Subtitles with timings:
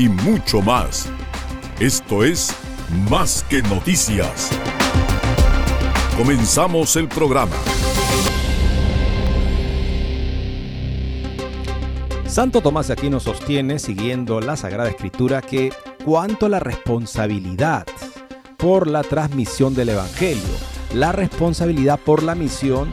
[0.00, 1.10] y mucho más.
[1.78, 2.56] Esto es
[3.10, 4.48] Más que Noticias.
[6.16, 7.54] Comenzamos el programa.
[12.24, 15.70] Santo Tomás de Aquino sostiene, siguiendo la Sagrada Escritura, que
[16.02, 17.86] cuanto a la responsabilidad
[18.56, 20.54] por la transmisión del Evangelio,
[20.94, 22.88] la responsabilidad por la misión,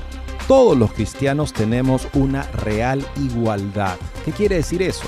[0.50, 3.96] todos los cristianos tenemos una real igualdad.
[4.26, 5.06] ¿Qué quiere decir eso?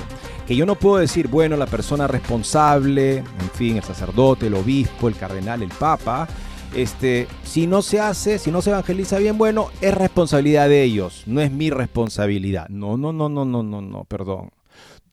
[0.50, 5.08] Que yo no puedo decir, bueno, la persona responsable, en fin, el sacerdote, el obispo,
[5.08, 6.28] el cardenal, el papa,
[6.73, 11.22] este, si no se hace, si no se evangeliza bien, bueno, es responsabilidad de ellos,
[11.27, 12.67] no es mi responsabilidad.
[12.70, 14.50] No, no, no, no, no, no, no, perdón.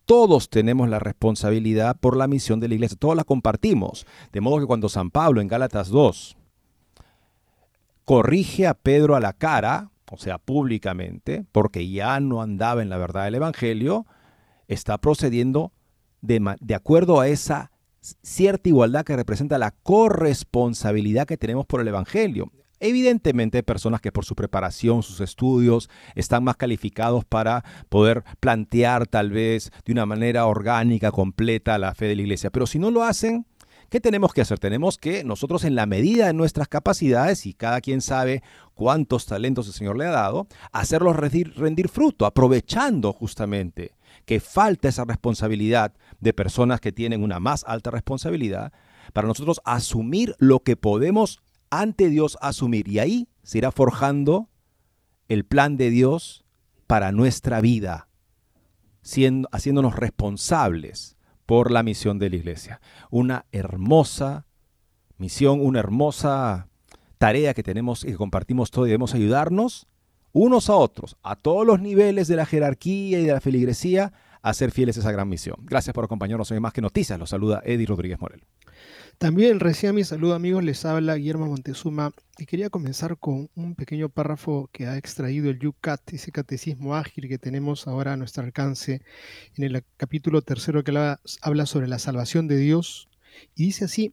[0.06, 4.06] Todos tenemos la responsabilidad por la misión de la iglesia, todos la compartimos.
[4.32, 6.38] De modo que cuando San Pablo en Gálatas 2
[8.06, 12.96] corrige a Pedro a la cara, o sea, públicamente, porque ya no andaba en la
[12.96, 14.06] verdad del Evangelio,
[14.68, 15.72] está procediendo
[16.20, 17.70] de, de acuerdo a esa
[18.22, 22.52] cierta igualdad que representa la corresponsabilidad que tenemos por el Evangelio.
[22.78, 29.06] Evidentemente hay personas que por su preparación, sus estudios, están más calificados para poder plantear
[29.06, 32.50] tal vez de una manera orgánica, completa la fe de la iglesia.
[32.50, 33.46] Pero si no lo hacen,
[33.88, 34.58] ¿qué tenemos que hacer?
[34.58, 38.42] Tenemos que nosotros en la medida de nuestras capacidades, y cada quien sabe
[38.74, 43.92] cuántos talentos el Señor le ha dado, hacerlos rendir, rendir fruto, aprovechando justamente
[44.26, 48.72] que falta esa responsabilidad de personas que tienen una más alta responsabilidad,
[49.12, 52.88] para nosotros asumir lo que podemos ante Dios asumir.
[52.88, 54.50] Y ahí se irá forjando
[55.28, 56.44] el plan de Dios
[56.86, 58.08] para nuestra vida,
[59.00, 61.16] siendo, haciéndonos responsables
[61.46, 62.80] por la misión de la iglesia.
[63.10, 64.46] Una hermosa
[65.18, 66.68] misión, una hermosa
[67.18, 69.86] tarea que tenemos y que compartimos todos y debemos ayudarnos
[70.38, 74.52] unos a otros, a todos los niveles de la jerarquía y de la feligresía, a
[74.52, 75.56] ser fieles a esa gran misión.
[75.62, 77.18] Gracias por acompañarnos en Más que Noticias.
[77.18, 78.44] Los saluda Eddie Rodríguez Morel.
[79.16, 84.10] También recién mi saludo amigos, les habla Guillermo Montezuma y quería comenzar con un pequeño
[84.10, 89.00] párrafo que ha extraído el UCAT, ese catecismo ágil que tenemos ahora a nuestro alcance
[89.54, 93.08] en el capítulo tercero que habla sobre la salvación de Dios
[93.54, 94.12] y dice así,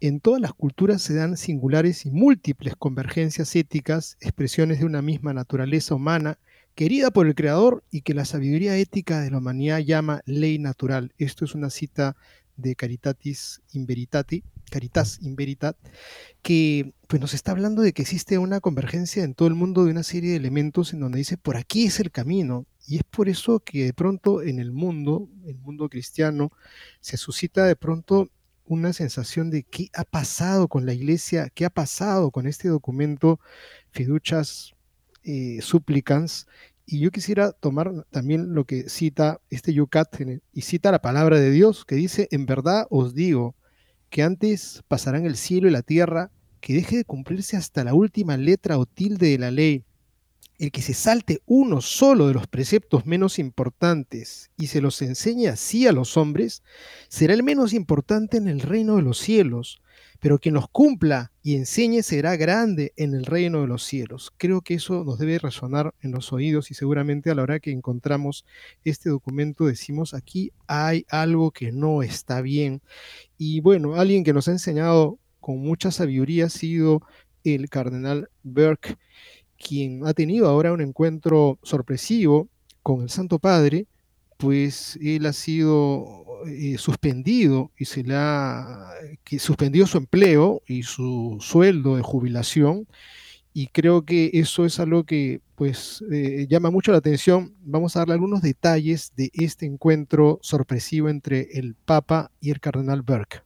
[0.00, 5.32] en todas las culturas se dan singulares y múltiples convergencias éticas, expresiones de una misma
[5.32, 6.38] naturaleza humana,
[6.74, 11.12] querida por el Creador y que la sabiduría ética de la humanidad llama ley natural.
[11.18, 12.16] Esto es una cita
[12.56, 15.76] de Caritatis in Veritati, Caritas in Veritat,
[16.42, 19.90] que pues, nos está hablando de que existe una convergencia en todo el mundo de
[19.90, 22.66] una serie de elementos en donde dice, por aquí es el camino.
[22.86, 26.52] Y es por eso que de pronto en el mundo, el mundo cristiano,
[27.00, 28.28] se suscita de pronto
[28.66, 33.40] una sensación de qué ha pasado con la iglesia, qué ha pasado con este documento
[33.90, 34.74] Fiduchas
[35.24, 35.60] eh.
[36.86, 40.20] Y yo quisiera tomar también lo que cita este Yucat
[40.52, 43.54] y cita la palabra de Dios que dice, en verdad os digo
[44.10, 46.30] que antes pasarán el cielo y la tierra,
[46.60, 49.84] que deje de cumplirse hasta la última letra o tilde de la ley,
[50.58, 55.48] el que se salte uno solo de los preceptos menos importantes y se los enseñe
[55.48, 56.62] así a los hombres,
[57.08, 59.82] será el menos importante en el reino de los cielos,
[60.20, 64.32] pero quien los cumpla y enseñe será grande en el reino de los cielos.
[64.36, 67.72] Creo que eso nos debe resonar en los oídos y seguramente a la hora que
[67.72, 68.44] encontramos
[68.84, 72.80] este documento decimos aquí hay algo que no está bien.
[73.36, 77.02] Y bueno, alguien que nos ha enseñado con mucha sabiduría ha sido
[77.42, 78.96] el cardenal Burke
[79.66, 82.48] quien ha tenido ahora un encuentro sorpresivo
[82.82, 83.86] con el Santo Padre,
[84.36, 88.90] pues él ha sido eh, suspendido y se le ha
[89.38, 92.86] suspendido su empleo y su sueldo de jubilación
[93.56, 97.54] y creo que eso es algo que pues eh, llama mucho la atención.
[97.62, 103.02] Vamos a darle algunos detalles de este encuentro sorpresivo entre el Papa y el Cardenal
[103.02, 103.42] Burke.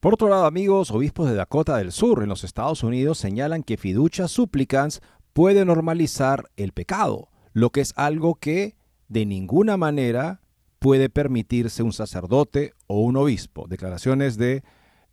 [0.00, 3.78] Por otro lado, amigos, obispos de Dakota del Sur en los Estados Unidos señalan que
[3.78, 5.00] fiducia supplicans
[5.32, 8.76] puede normalizar el pecado, lo que es algo que
[9.08, 10.40] de ninguna manera
[10.78, 13.66] puede permitirse un sacerdote o un obispo.
[13.68, 14.62] Declaraciones de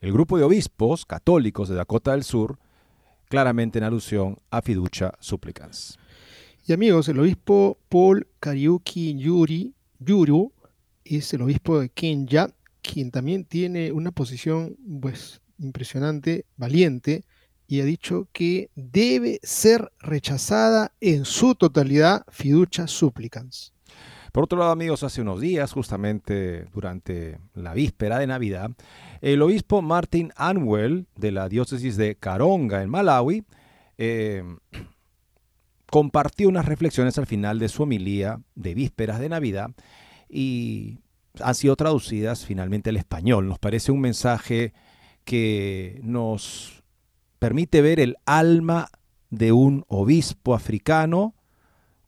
[0.01, 2.57] el grupo de obispos católicos de Dakota del Sur,
[3.27, 5.97] claramente en alusión a fiducia supplicans.
[6.65, 10.53] Y amigos, el obispo Paul Kariuki Yuri, Yuru
[11.03, 12.49] es el obispo de Kenya,
[12.81, 17.25] quien también tiene una posición pues impresionante, valiente,
[17.69, 23.73] y ha dicho que debe ser rechazada en su totalidad fiducia supplicans.
[24.31, 28.71] Por otro lado, amigos, hace unos días, justamente durante la víspera de Navidad,
[29.21, 33.43] el obispo Martin Anwell de la diócesis de Karonga en Malawi
[33.99, 34.43] eh,
[35.91, 39.69] compartió unas reflexiones al final de su homilía de vísperas de Navidad
[40.27, 40.97] y
[41.39, 43.47] han sido traducidas finalmente al español.
[43.47, 44.73] Nos parece un mensaje
[45.23, 46.78] que nos
[47.39, 48.89] permite ver el alma
[49.29, 51.35] de un obispo africano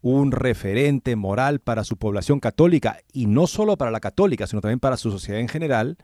[0.01, 4.79] un referente moral para su población católica y no solo para la católica, sino también
[4.79, 5.97] para su sociedad en general,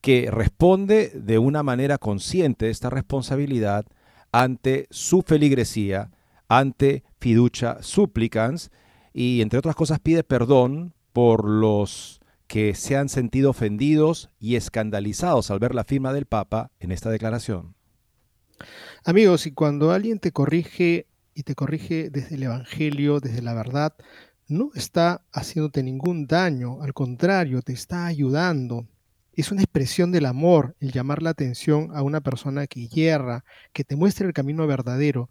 [0.00, 3.86] que responde de una manera consciente esta responsabilidad
[4.32, 6.10] ante su feligresía,
[6.48, 8.70] ante fiducia supplicans
[9.12, 15.50] y entre otras cosas pide perdón por los que se han sentido ofendidos y escandalizados
[15.50, 17.73] al ver la firma del Papa en esta declaración.
[19.04, 23.94] Amigos, y cuando alguien te corrige y te corrige desde el Evangelio, desde la verdad,
[24.46, 28.86] no está haciéndote ningún daño, al contrario, te está ayudando.
[29.32, 33.82] Es una expresión del amor el llamar la atención a una persona que hierra, que
[33.82, 35.30] te muestre el camino verdadero.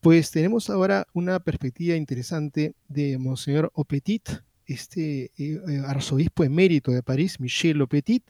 [0.00, 4.28] Pues tenemos ahora una perspectiva interesante de Monseñor Opetit,
[4.68, 8.22] este eh, eh, arzobispo emérito de París, Michel Opetit,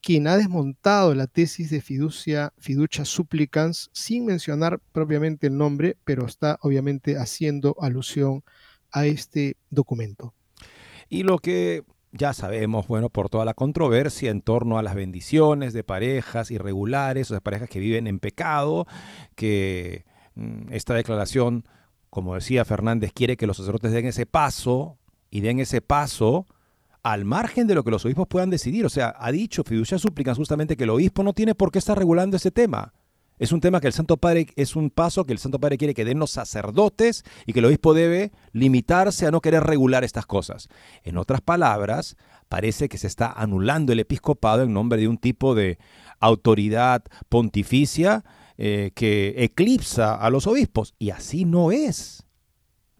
[0.00, 6.26] quien ha desmontado la tesis de fiducia, fiducia supplicans sin mencionar propiamente el nombre, pero
[6.26, 8.44] está obviamente haciendo alusión
[8.92, 10.34] a este documento.
[11.08, 15.72] Y lo que ya sabemos, bueno, por toda la controversia en torno a las bendiciones
[15.72, 18.86] de parejas irregulares o de parejas que viven en pecado,
[19.36, 20.04] que
[20.34, 21.64] mm, esta declaración,
[22.10, 24.97] como decía Fernández, quiere que los sacerdotes den ese paso
[25.30, 26.46] y den ese paso
[27.02, 28.84] al margen de lo que los obispos puedan decidir.
[28.84, 31.98] O sea, ha dicho fiducia súplica justamente que el obispo no tiene por qué estar
[31.98, 32.92] regulando ese tema.
[33.38, 35.94] Es un tema que el Santo Padre, es un paso que el Santo Padre quiere
[35.94, 40.26] que den los sacerdotes y que el obispo debe limitarse a no querer regular estas
[40.26, 40.68] cosas.
[41.04, 42.16] En otras palabras,
[42.48, 45.78] parece que se está anulando el episcopado en nombre de un tipo de
[46.18, 48.24] autoridad pontificia
[48.56, 50.94] eh, que eclipsa a los obispos.
[50.98, 52.27] Y así no es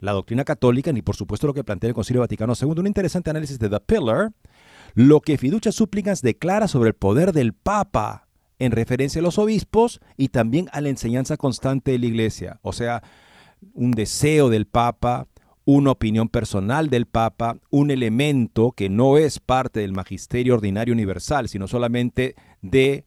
[0.00, 2.68] la doctrina católica ni por supuesto lo que plantea el Concilio Vaticano II.
[2.78, 4.32] Un interesante análisis de The Pillar,
[4.94, 8.28] lo que Fiducia Súplicas declara sobre el poder del Papa
[8.58, 12.58] en referencia a los obispos y también a la enseñanza constante de la Iglesia.
[12.62, 13.02] O sea,
[13.74, 15.28] un deseo del Papa,
[15.64, 21.48] una opinión personal del Papa, un elemento que no es parte del magisterio ordinario universal,
[21.48, 23.04] sino solamente de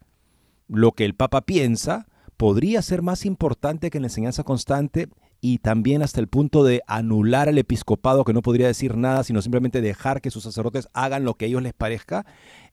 [0.68, 2.08] lo que el Papa piensa,
[2.38, 5.10] podría ser más importante que la enseñanza constante
[5.42, 9.42] y también hasta el punto de anular al episcopado que no podría decir nada, sino
[9.42, 12.26] simplemente dejar que sus sacerdotes hagan lo que a ellos les parezca,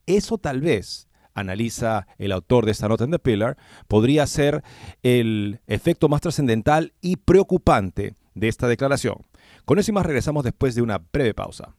[0.06, 3.56] eso tal vez, analiza el autor de esta nota en The Pillar,
[3.89, 4.63] podría ser
[5.03, 9.25] el efecto más trascendental y preocupante de esta declaración.
[9.65, 11.75] Con eso y más regresamos después de una breve pausa.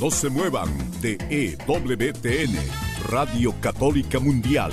[0.00, 0.68] No se muevan
[1.00, 2.56] de EWTN,
[3.08, 4.72] Radio Católica Mundial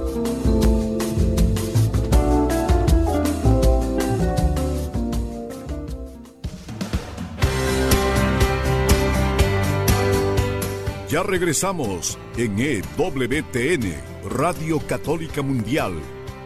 [11.11, 13.93] Ya regresamos en EWTN,
[14.29, 15.91] Radio Católica Mundial,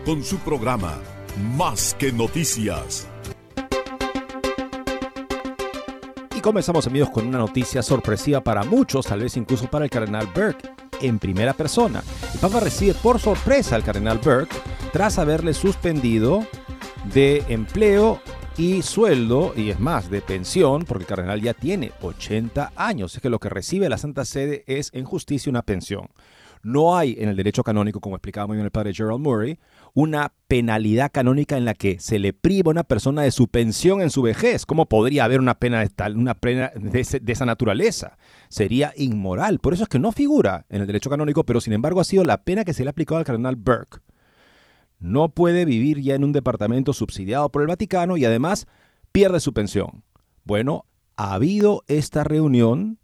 [0.07, 0.97] con su programa
[1.55, 3.07] Más que Noticias.
[6.35, 10.27] Y comenzamos amigos con una noticia sorpresiva para muchos, tal vez incluso para el cardenal
[10.33, 10.67] Burke,
[10.99, 12.01] en primera persona.
[12.33, 14.55] El Papa recibe por sorpresa al cardenal Burke
[14.91, 16.43] tras haberle suspendido
[17.13, 18.19] de empleo
[18.57, 23.13] y sueldo, y es más, de pensión, porque el cardenal ya tiene 80 años.
[23.13, 26.07] Es que lo que recibe la Santa Sede es en justicia una pensión.
[26.63, 29.59] No hay en el derecho canónico, como explicaba muy bien el padre Gerald Murray,
[29.93, 34.01] una penalidad canónica en la que se le priva a una persona de su pensión
[34.01, 34.65] en su vejez.
[34.65, 38.17] ¿Cómo podría haber una pena de, tal, una pena de, de esa naturaleza?
[38.47, 39.59] Sería inmoral.
[39.59, 42.23] Por eso es que no figura en el derecho canónico, pero sin embargo ha sido
[42.23, 43.99] la pena que se le ha aplicado al cardenal Burke
[44.99, 48.67] no puede vivir ya en un departamento subsidiado por el Vaticano y además
[49.11, 50.03] pierde su pensión.
[50.43, 50.85] Bueno,
[51.17, 52.99] ha habido esta reunión,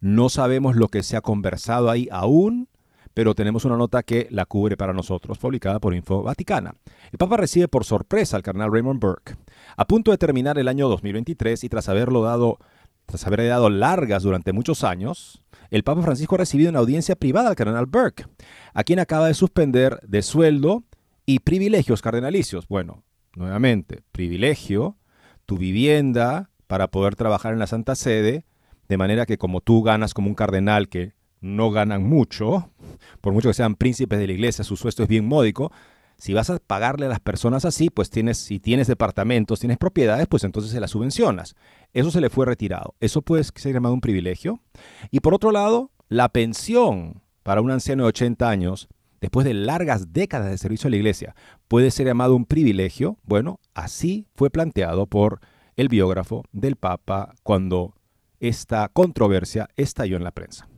[0.00, 2.68] no sabemos lo que se ha conversado ahí aún,
[3.14, 6.74] pero tenemos una nota que la cubre para nosotros, publicada por Info Vaticana.
[7.10, 9.36] El Papa recibe por sorpresa al cardenal Raymond Burke.
[9.76, 12.58] A punto de terminar el año 2023 y tras haberlo dado,
[13.06, 17.50] tras haberle dado largas durante muchos años, el Papa Francisco ha recibido una audiencia privada
[17.50, 18.26] al cardenal Burke,
[18.74, 20.84] a quien acaba de suspender de sueldo
[21.26, 22.68] y privilegios cardenalicios.
[22.68, 24.96] Bueno, nuevamente, privilegio,
[25.46, 28.44] tu vivienda para poder trabajar en la Santa Sede,
[28.88, 32.70] de manera que como tú ganas como un cardenal que no ganan mucho,
[33.20, 35.72] por mucho que sean príncipes de la iglesia, su sueldo es bien módico,
[36.16, 40.28] si vas a pagarle a las personas así, pues tienes, si tienes departamentos, tienes propiedades,
[40.28, 41.56] pues entonces se las subvencionas.
[41.92, 42.94] Eso se le fue retirado.
[43.00, 44.60] Eso puede ser llamado un privilegio.
[45.10, 48.88] Y por otro lado, la pensión para un anciano de 80 años
[49.22, 51.34] después de largas décadas de servicio a la iglesia,
[51.68, 55.40] puede ser llamado un privilegio, bueno, así fue planteado por
[55.76, 57.94] el biógrafo del Papa cuando
[58.40, 60.68] esta controversia estalló en la prensa.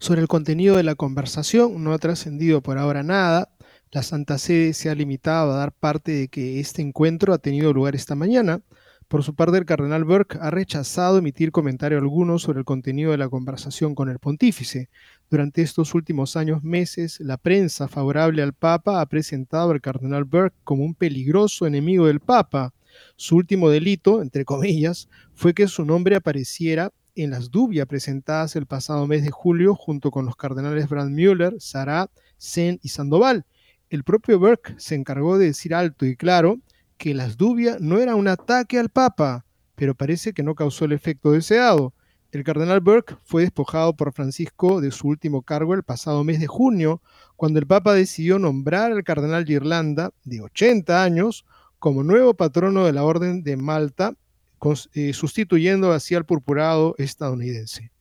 [0.00, 3.48] Sobre el contenido de la conversación, no ha trascendido por ahora nada.
[3.92, 7.72] La Santa Sede se ha limitado a dar parte de que este encuentro ha tenido
[7.72, 8.60] lugar esta mañana.
[9.08, 13.18] Por su parte, el cardenal Burke ha rechazado emitir comentario alguno sobre el contenido de
[13.18, 14.88] la conversación con el pontífice.
[15.30, 20.56] Durante estos últimos años, meses, la prensa favorable al Papa ha presentado al cardenal Burke
[20.64, 22.74] como un peligroso enemigo del Papa.
[23.14, 28.66] Su último delito, entre comillas, fue que su nombre apareciera en las dubias presentadas el
[28.66, 33.44] pasado mes de julio junto con los cardenales Brand Müller, Sará, Sen y Sandoval.
[33.88, 36.58] El propio Burke se encargó de decir alto y claro
[36.96, 40.92] que las dubias no era un ataque al Papa, pero parece que no causó el
[40.92, 41.94] efecto deseado.
[42.32, 46.46] El cardenal Burke fue despojado por Francisco de su último cargo el pasado mes de
[46.46, 47.00] junio,
[47.36, 51.44] cuando el Papa decidió nombrar al cardenal de Irlanda, de 80 años,
[51.78, 54.14] como nuevo patrono de la Orden de Malta,
[54.94, 57.92] eh, sustituyendo así al purpurado estadounidense.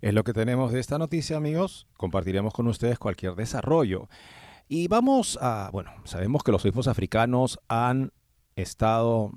[0.00, 1.86] Es lo que tenemos de esta noticia, amigos.
[1.98, 4.08] Compartiremos con ustedes cualquier desarrollo.
[4.66, 8.12] Y vamos a, bueno, sabemos que los obispos africanos han
[8.56, 9.32] estado,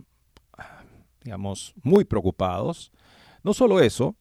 [1.24, 2.92] digamos, muy preocupados.
[3.44, 4.16] No solo eso,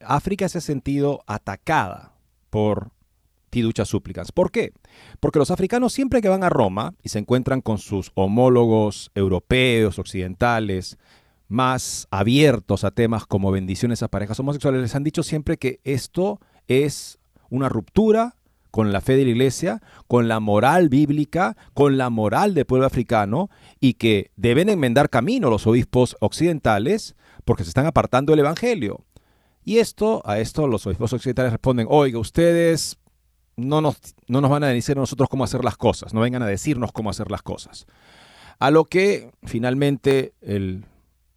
[0.00, 2.14] África se ha sentido atacada
[2.50, 2.90] por
[3.50, 4.32] fiduchas súplicas.
[4.32, 4.72] ¿Por qué?
[5.20, 9.98] Porque los africanos siempre que van a Roma y se encuentran con sus homólogos europeos,
[9.98, 10.98] occidentales,
[11.48, 16.40] más abiertos a temas como bendiciones a parejas homosexuales, les han dicho siempre que esto
[16.66, 17.18] es
[17.50, 18.36] una ruptura
[18.72, 22.86] con la fe de la iglesia, con la moral bíblica, con la moral del pueblo
[22.86, 27.14] africano y que deben enmendar camino los obispos occidentales
[27.44, 29.04] porque se están apartando del evangelio.
[29.62, 32.98] Y esto, a esto los obispos occidentales responden, oiga, ustedes
[33.56, 36.42] no nos, no nos van a decir a nosotros cómo hacer las cosas, no vengan
[36.42, 37.86] a decirnos cómo hacer las cosas.
[38.58, 40.86] A lo que finalmente el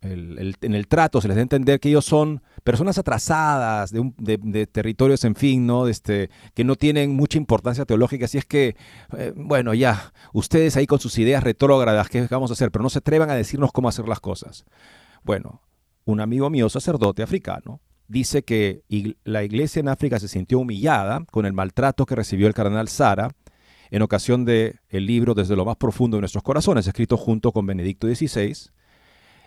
[0.06, 5.24] en el trato se les da a entender que ellos son personas atrasadas de, territorios,
[5.24, 5.88] en fin, ¿no?
[5.88, 8.26] Este, que no tienen mucha importancia teológica.
[8.26, 8.76] Así es que,
[9.18, 12.72] eh, bueno, ya, ustedes ahí con sus ideas retrógradas, ¿qué vamos a hacer?
[12.72, 14.66] Pero no se atrevan a decirnos cómo hacer las cosas.
[15.24, 15.62] Bueno,
[16.06, 18.84] un amigo mío, sacerdote africano, dice que
[19.24, 23.30] la iglesia en África se sintió humillada con el maltrato que recibió el cardenal Sara
[23.92, 27.68] en ocasión del el libro Desde lo más profundo de nuestros corazones, escrito junto con
[27.68, 28.72] Benedicto XVI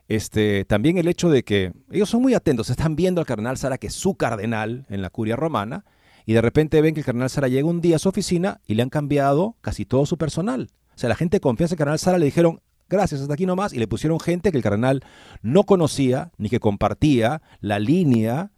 [0.08, 3.78] este, también el hecho de que ellos son muy atentos, están viendo al cardenal Sara,
[3.78, 5.84] que es su cardenal en la curia romana,
[6.26, 8.74] y de repente ven que el cardenal Sara llega un día a su oficina y
[8.74, 10.70] le han cambiado casi todo su personal.
[10.94, 13.46] O sea, la gente de confianza en el cardenal Sara le dijeron, gracias, hasta aquí
[13.46, 15.02] nomás, y le pusieron gente que el cardenal
[15.42, 18.50] no conocía ni que compartía la línea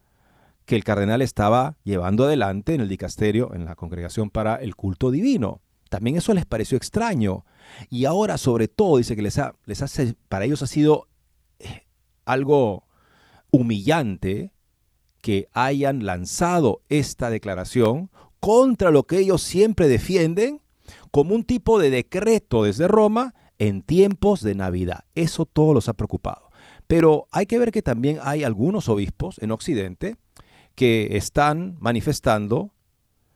[0.64, 5.10] que el cardenal estaba llevando adelante en el dicasterio, en la congregación para el culto
[5.10, 5.60] divino.
[5.88, 7.44] También eso les pareció extraño.
[7.88, 9.82] Y ahora, sobre todo, dice que les, ha, les
[10.28, 11.08] para ellos ha sido
[12.24, 12.84] algo
[13.50, 14.52] humillante
[15.20, 18.10] que hayan lanzado esta declaración
[18.40, 20.60] contra lo que ellos siempre defienden
[21.10, 25.04] como un tipo de decreto desde Roma en tiempos de Navidad.
[25.14, 26.50] Eso todo los ha preocupado.
[26.86, 30.16] Pero hay que ver que también hay algunos obispos en Occidente
[30.74, 32.72] que están manifestando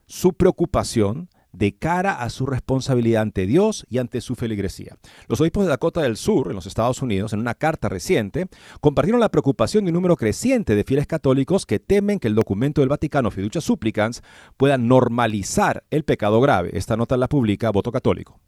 [0.07, 4.97] su preocupación de cara a su responsabilidad ante Dios y ante su feligresía.
[5.29, 8.47] Los obispos de Dakota del Sur, en los Estados Unidos, en una carta reciente,
[8.81, 12.81] compartieron la preocupación de un número creciente de fieles católicos que temen que el documento
[12.81, 14.23] del Vaticano Fiducia Supplicans
[14.57, 16.71] pueda normalizar el pecado grave.
[16.75, 18.41] Esta nota la publica Voto Católico.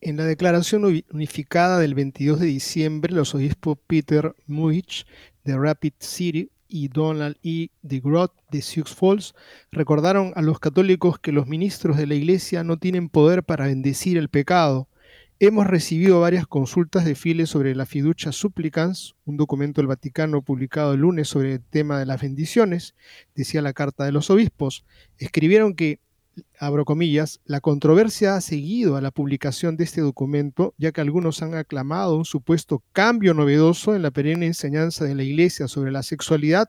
[0.00, 5.04] En la declaración unificada del 22 de diciembre, los obispos Peter Muich
[5.44, 7.68] de Rapid City y Donald E.
[7.82, 9.34] de Groot de Sioux Falls
[9.72, 14.16] recordaron a los católicos que los ministros de la Iglesia no tienen poder para bendecir
[14.16, 14.88] el pecado.
[15.42, 20.92] Hemos recibido varias consultas de fieles sobre la fiducia supplicans, un documento del Vaticano publicado
[20.92, 22.94] el lunes sobre el tema de las bendiciones,
[23.34, 24.84] decía la carta de los obispos.
[25.18, 25.98] Escribieron que
[26.58, 31.40] abro comillas, la controversia ha seguido a la publicación de este documento, ya que algunos
[31.42, 36.02] han aclamado un supuesto cambio novedoso en la perenne enseñanza de la Iglesia sobre la
[36.02, 36.68] sexualidad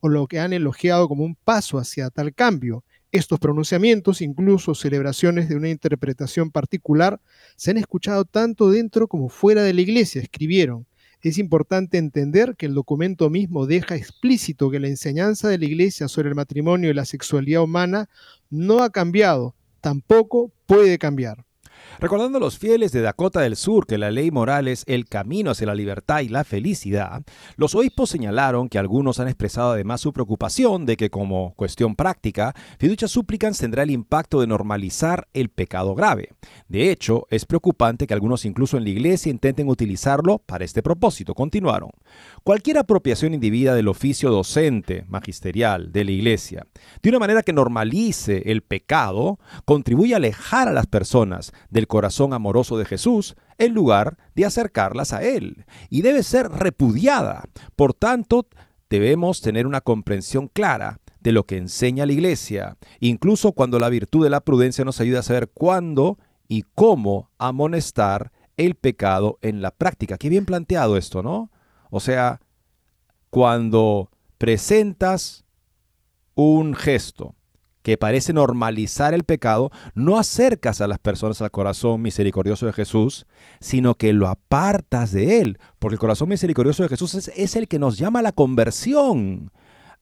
[0.00, 2.84] o lo que han elogiado como un paso hacia tal cambio.
[3.12, 7.20] Estos pronunciamientos, incluso celebraciones de una interpretación particular,
[7.56, 10.87] se han escuchado tanto dentro como fuera de la Iglesia, escribieron
[11.22, 16.08] es importante entender que el documento mismo deja explícito que la enseñanza de la Iglesia
[16.08, 18.08] sobre el matrimonio y la sexualidad humana
[18.50, 21.47] no ha cambiado, tampoco puede cambiar.
[22.00, 25.50] Recordando a los fieles de Dakota del Sur que la ley moral es el camino
[25.50, 27.24] hacia la libertad y la felicidad,
[27.56, 32.54] los obispos señalaron que algunos han expresado además su preocupación de que como cuestión práctica,
[32.78, 36.28] Fiducia Supplicans tendrá el impacto de normalizar el pecado grave.
[36.68, 41.34] De hecho, es preocupante que algunos incluso en la iglesia intenten utilizarlo para este propósito.
[41.34, 41.90] Continuaron.
[42.44, 46.64] Cualquier apropiación indebida del oficio docente, magisterial, de la iglesia,
[47.02, 52.32] de una manera que normalice el pecado, contribuye a alejar a las personas del corazón
[52.32, 55.66] amoroso de Jesús en lugar de acercarlas a Él.
[55.90, 57.44] Y debe ser repudiada.
[57.74, 58.46] Por tanto,
[58.88, 64.22] debemos tener una comprensión clara de lo que enseña la iglesia, incluso cuando la virtud
[64.22, 69.72] de la prudencia nos ayuda a saber cuándo y cómo amonestar el pecado en la
[69.72, 70.16] práctica.
[70.16, 71.50] Qué bien planteado esto, ¿no?
[71.90, 72.40] O sea,
[73.30, 75.44] cuando presentas
[76.34, 77.34] un gesto
[77.88, 83.26] que parece normalizar el pecado, no acercas a las personas al corazón misericordioso de Jesús,
[83.60, 87.78] sino que lo apartas de él, porque el corazón misericordioso de Jesús es, el que
[87.78, 89.52] nos llama a la conversión,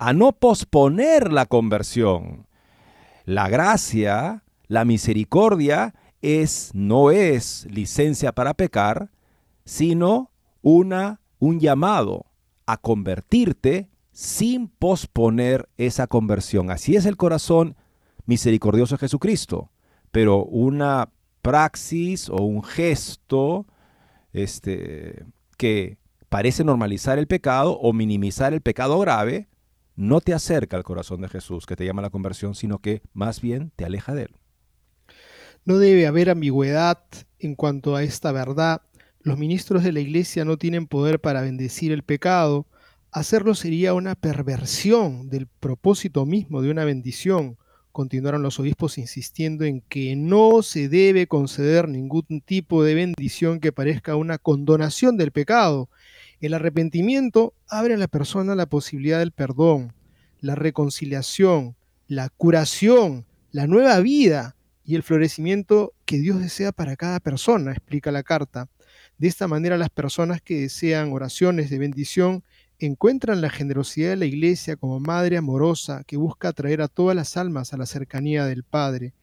[0.01, 2.49] a no posponer la conversión.
[3.25, 9.13] La gracia, la misericordia, es, no es licencia para pecar,
[9.65, 12.27] sino una, un llamado
[12.67, 16.71] a convertirte sin posponer esa conversión.
[16.71, 17.77] Así es el corazón
[18.25, 19.71] misericordioso de Jesucristo.
[20.11, 21.11] Pero una
[21.43, 23.67] praxis o un gesto
[24.33, 25.27] este,
[25.59, 25.99] que
[26.31, 29.49] parece normalizar el pecado o minimizar el pecado grave,
[29.97, 33.03] no te acerca al corazón de Jesús, que te llama a la conversión, sino que
[33.13, 34.31] más bien te aleja de él.
[35.67, 37.03] No debe haber ambigüedad
[37.39, 38.81] en cuanto a esta verdad.
[39.21, 42.67] Los ministros de la Iglesia no tienen poder para bendecir el pecado,
[43.17, 47.57] Hacerlo sería una perversión del propósito mismo de una bendición.
[47.91, 53.73] Continuaron los obispos insistiendo en que no se debe conceder ningún tipo de bendición que
[53.73, 55.89] parezca una condonación del pecado.
[56.43, 59.95] El arrepentimiento abre a la persona la posibilidad del perdón,
[60.41, 61.75] la reconciliación,
[62.09, 68.13] la curación, la nueva vida y el florecimiento que Dios desea para cada persona, explica
[68.13, 68.69] la carta.
[69.17, 72.45] De esta manera las personas que desean oraciones de bendición
[72.79, 77.37] encuentran la generosidad de la Iglesia como madre amorosa que busca atraer a todas las
[77.37, 79.15] almas a la cercanía del Padre.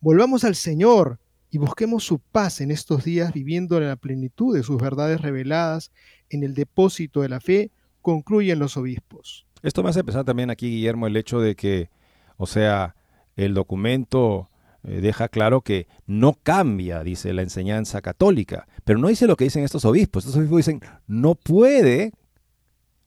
[0.00, 1.18] Volvamos al Señor
[1.50, 5.92] y busquemos su paz en estos días viviendo en la plenitud de sus verdades reveladas
[6.30, 7.70] en el depósito de la fe,
[8.00, 9.46] concluyen los obispos.
[9.62, 11.90] Esto me hace pensar también aquí, Guillermo, el hecho de que,
[12.36, 12.96] o sea,
[13.36, 14.48] el documento
[14.82, 19.44] eh, deja claro que no cambia, dice la enseñanza católica, pero no dice lo que
[19.44, 20.24] dicen estos obispos.
[20.24, 22.12] Estos obispos dicen, no puede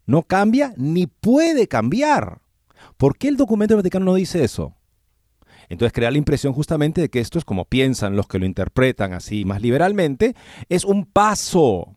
[0.06, 2.42] no cambia ni puede cambiar.
[2.98, 4.76] ¿Por qué el documento del Vaticano no dice eso?
[5.70, 9.14] Entonces crea la impresión justamente de que esto es como piensan los que lo interpretan
[9.14, 10.36] así más liberalmente,
[10.70, 11.96] es un paso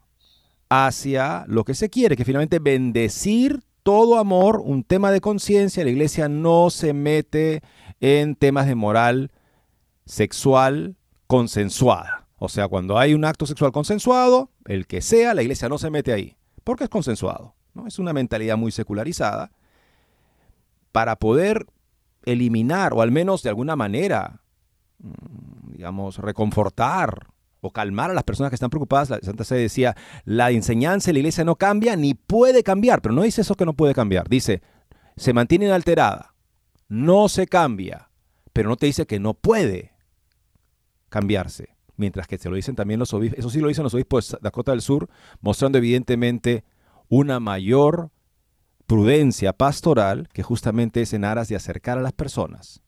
[0.70, 5.84] hacia lo que se quiere, que finalmente bendecir todo amor, un tema de conciencia.
[5.84, 7.62] La iglesia no se mete
[8.00, 9.32] en temas de moral
[10.04, 12.26] sexual consensuada.
[12.36, 15.90] O sea, cuando hay un acto sexual consensuado, el que sea, la iglesia no se
[15.90, 17.54] mete ahí, porque es consensuado.
[17.86, 19.50] Es una mentalidad muy secularizada.
[20.92, 21.66] Para poder
[22.24, 24.40] eliminar o al menos de alguna manera,
[24.98, 27.28] mm, digamos, reconfortar
[27.60, 31.14] o calmar a las personas que están preocupadas, la Santa Sede decía, la enseñanza de
[31.14, 34.28] la iglesia no cambia ni puede cambiar, pero no dice eso que no puede cambiar,
[34.28, 34.62] dice,
[35.16, 36.34] se mantiene inalterada,
[36.88, 38.10] no se cambia,
[38.52, 39.92] pero no te dice que no puede
[41.08, 41.76] cambiarse.
[41.96, 44.38] Mientras que se lo dicen también los obispos, eso sí lo dicen los obispos de
[44.40, 45.08] Dakota del Sur,
[45.40, 46.64] mostrando evidentemente
[47.08, 48.10] una mayor
[48.86, 52.82] prudencia pastoral que justamente es en aras de acercar a las personas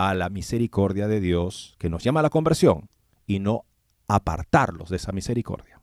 [0.00, 2.88] a la misericordia de Dios que nos llama a la conversión
[3.26, 3.66] y no
[4.08, 5.82] apartarlos de esa misericordia.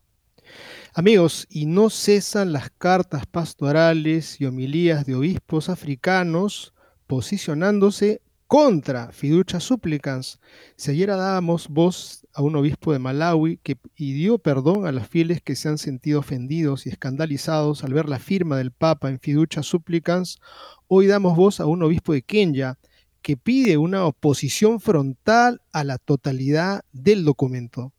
[0.92, 6.74] Amigos, y no cesan las cartas pastorales y homilías de obispos africanos
[7.06, 10.40] posicionándose contra fiducia supplicans.
[10.74, 15.42] Si ayer dábamos voz a un obispo de Malawi que pidió perdón a los fieles
[15.42, 19.62] que se han sentido ofendidos y escandalizados al ver la firma del Papa en fiducia
[19.62, 20.38] supplicans,
[20.86, 22.78] hoy damos voz a un obispo de Kenya
[23.20, 27.92] que pide una oposición frontal a la totalidad del documento.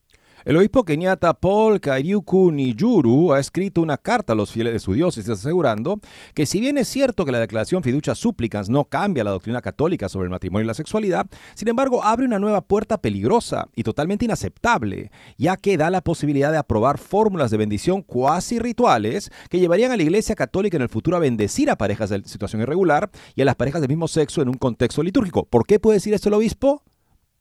[0.45, 4.93] El obispo keniata Paul Kariuku Niyuru ha escrito una carta a los fieles de su
[4.93, 5.99] diócesis asegurando
[6.34, 10.08] que si bien es cierto que la declaración fiducia supplicans no cambia la doctrina católica
[10.08, 14.23] sobre el matrimonio y la sexualidad, sin embargo abre una nueva puerta peligrosa y totalmente
[14.23, 19.91] inaceptable, ya que da la posibilidad de aprobar fórmulas de bendición cuasi rituales que llevarían
[19.91, 23.41] a la Iglesia Católica en el futuro a bendecir a parejas de situación irregular y
[23.41, 25.43] a las parejas del mismo sexo en un contexto litúrgico.
[25.43, 26.82] ¿Por qué puede decir esto el obispo?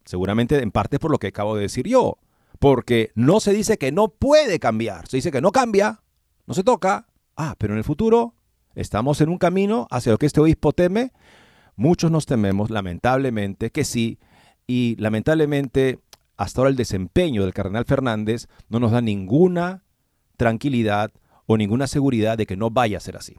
[0.05, 2.19] Seguramente en parte por lo que acabo de decir yo
[2.59, 6.03] porque no se dice que no puede cambiar, se dice que no cambia,
[6.47, 7.07] no se toca.
[7.37, 8.35] Ah, pero en el futuro
[8.75, 11.13] estamos en un camino hacia lo que este obispo teme.
[11.77, 14.19] Muchos nos tememos, lamentablemente, que sí,
[14.67, 16.01] y lamentablemente
[16.37, 19.85] hasta ahora el desempeño del cardenal Fernández no nos da ninguna
[20.37, 21.13] tranquilidad
[21.47, 23.37] o ninguna seguridad de que no vaya a ser así.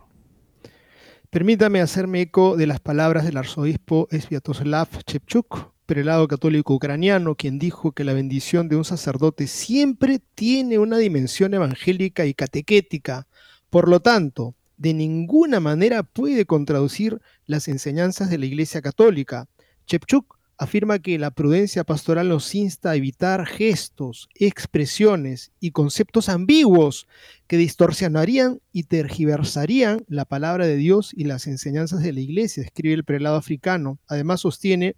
[1.30, 7.94] Permítame hacerme eco de las palabras del arzobispo Sviatoslav Chepchuk, prelado católico ucraniano, quien dijo
[7.94, 13.26] que la bendición de un sacerdote siempre tiene una dimensión evangélica y catequética.
[13.72, 19.48] Por lo tanto, de ninguna manera puede contraducir las enseñanzas de la Iglesia Católica.
[19.88, 27.08] Chepchuk afirma que la prudencia pastoral nos insta a evitar gestos, expresiones y conceptos ambiguos
[27.50, 32.94] que distorsionarían y tergiversarían la palabra de Dios y las enseñanzas de la Iglesia, escribe
[32.94, 33.98] el prelado africano.
[34.08, 34.96] Además sostiene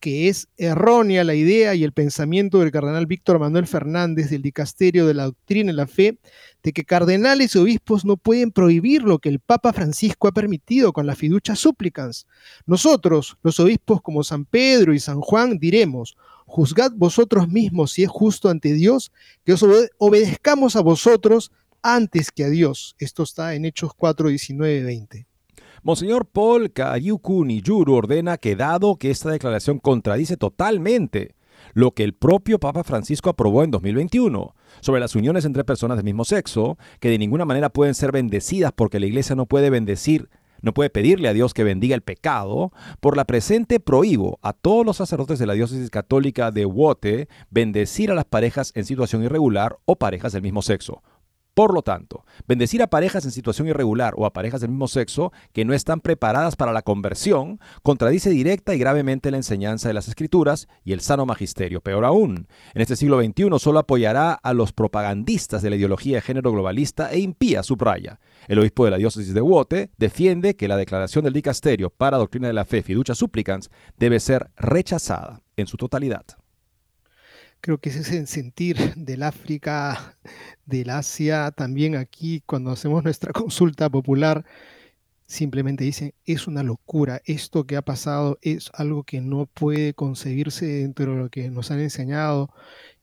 [0.00, 5.06] que es errónea la idea y el pensamiento del cardenal Víctor Manuel Fernández del Dicasterio
[5.06, 6.18] de la Doctrina y la Fe
[6.62, 10.92] de que cardenales y obispos no pueden prohibir lo que el Papa Francisco ha permitido
[10.92, 12.26] con la fiducia supplicans.
[12.66, 18.10] Nosotros, los obispos como San Pedro y San Juan, diremos, juzgad vosotros mismos si es
[18.10, 19.10] justo ante Dios
[19.44, 19.64] que os
[19.96, 21.50] obedezcamos a vosotros
[21.84, 22.96] antes que a Dios.
[22.98, 25.26] Esto está en Hechos 4, 19, 20.
[25.82, 31.36] Monseñor Paul Kayuku Niyuru ordena que dado que esta declaración contradice totalmente
[31.74, 36.04] lo que el propio Papa Francisco aprobó en 2021 sobre las uniones entre personas del
[36.04, 40.30] mismo sexo, que de ninguna manera pueden ser bendecidas porque la iglesia no puede bendecir
[40.64, 44.86] no puede pedirle a Dios que bendiga el pecado, por la presente prohíbo a todos
[44.86, 49.76] los sacerdotes de la diócesis católica de Wote bendecir a las parejas en situación irregular
[49.84, 51.02] o parejas del mismo sexo.
[51.54, 55.32] Por lo tanto, bendecir a parejas en situación irregular o a parejas del mismo sexo
[55.52, 60.08] que no están preparadas para la conversión contradice directa y gravemente la enseñanza de las
[60.08, 61.80] escrituras y el sano magisterio.
[61.80, 66.22] Peor aún, en este siglo XXI solo apoyará a los propagandistas de la ideología de
[66.22, 68.18] género globalista e impía, subraya.
[68.48, 72.48] El obispo de la diócesis de Wote defiende que la declaración del dicasterio para doctrina
[72.48, 76.24] de la fe fiducia supplicans debe ser rechazada en su totalidad.
[77.64, 80.18] Creo que ese sentir del África,
[80.66, 84.44] del Asia, también aquí cuando hacemos nuestra consulta popular,
[85.26, 90.66] simplemente dicen, es una locura, esto que ha pasado es algo que no puede concebirse
[90.66, 92.50] dentro de lo que nos han enseñado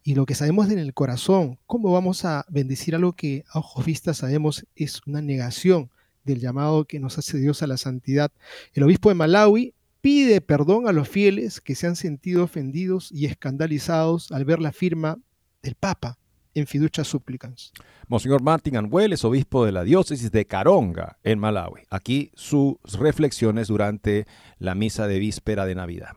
[0.03, 1.57] y lo que sabemos en el corazón.
[1.65, 5.89] ¿Cómo vamos a bendecir algo que a ojos vistas sabemos es una negación
[6.23, 8.31] del llamado que nos hace Dios a la santidad?
[8.75, 13.25] El obispo de Malawi pide perdón a los fieles que se han sentido ofendidos y
[13.25, 15.19] escandalizados al ver la firma
[15.61, 16.17] del Papa
[16.53, 17.71] en fiducia supplicans.
[18.07, 21.83] Monseñor Martin Anhuel es obispo de la diócesis de Caronga, en Malawi.
[21.89, 24.25] Aquí sus reflexiones durante
[24.59, 26.09] la misa de víspera de Navidad.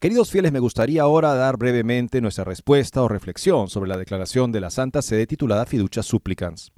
[0.00, 4.60] Queridos fieles, me gustaría ahora dar brevemente nuestra respuesta o reflexión sobre la declaración de
[4.60, 6.72] la Santa Sede titulada Fiducia Supplicans.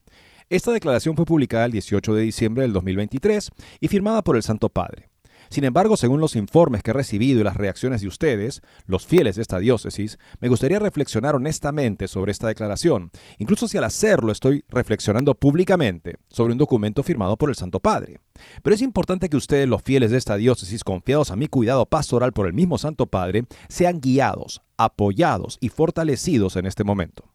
[0.49, 4.69] Esta declaración fue publicada el 18 de diciembre del 2023 y firmada por el Santo
[4.69, 5.12] Padre.
[5.53, 9.37] Sin embargo, según los informes que he recibido y las reacciones de ustedes, los fieles
[9.37, 14.65] de esta diócesis, me gustaría reflexionar honestamente sobre esta declaración, incluso si al hacerlo estoy
[14.71, 18.19] reflexionando públicamente sobre un documento firmado por el Santo Padre.
[18.63, 22.33] Pero es importante que ustedes, los fieles de esta diócesis, confiados a mi cuidado pastoral
[22.33, 27.31] por el mismo Santo Padre, sean guiados, apoyados y fortalecidos en este momento.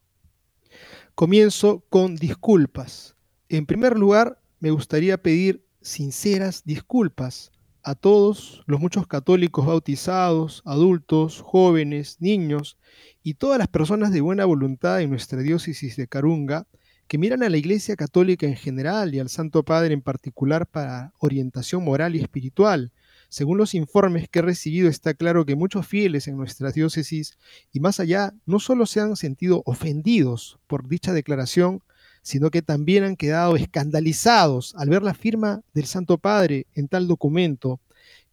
[1.13, 3.15] Comienzo con disculpas.
[3.47, 7.51] En primer lugar, me gustaría pedir sinceras disculpas
[7.88, 12.78] a todos los muchos católicos bautizados, adultos, jóvenes, niños
[13.23, 16.67] y todas las personas de buena voluntad en nuestra diócesis de Carunga
[17.08, 21.13] que miran a la Iglesia Católica en general y al Santo Padre en particular para
[21.19, 22.91] orientación moral y espiritual.
[23.30, 27.38] Según los informes que he recibido, está claro que muchos fieles en nuestra diócesis
[27.71, 31.84] y más allá no solo se han sentido ofendidos por dicha declaración,
[32.27, 37.07] sino que también han quedado escandalizados al ver la firma del Santo Padre en tal
[37.07, 37.79] documento.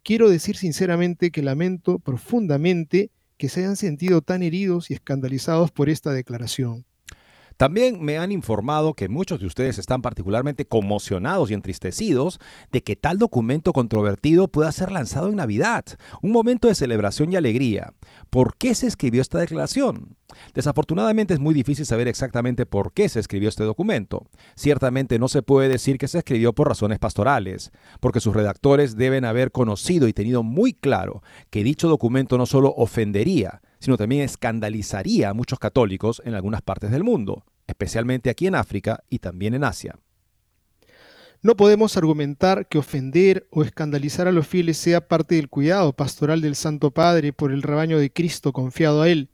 [0.02, 5.88] Quiero decir sinceramente que lamento profundamente que se hayan sentido tan heridos y escandalizados por
[5.88, 6.84] esta declaración.
[7.56, 12.40] También me han informado que muchos de ustedes están particularmente conmocionados y entristecidos
[12.72, 15.84] de que tal documento controvertido pueda ser lanzado en Navidad,
[16.20, 17.94] un momento de celebración y alegría.
[18.30, 20.16] ¿Por qué se escribió esta declaración?
[20.52, 24.26] Desafortunadamente es muy difícil saber exactamente por qué se escribió este documento.
[24.56, 29.24] Ciertamente no se puede decir que se escribió por razones pastorales, porque sus redactores deben
[29.24, 35.28] haber conocido y tenido muy claro que dicho documento no solo ofendería, sino también escandalizaría
[35.28, 39.62] a muchos católicos en algunas partes del mundo, especialmente aquí en África y también en
[39.62, 39.98] Asia.
[41.42, 46.40] No podemos argumentar que ofender o escandalizar a los fieles sea parte del cuidado pastoral
[46.40, 49.28] del Santo Padre por el rebaño de Cristo confiado a Él.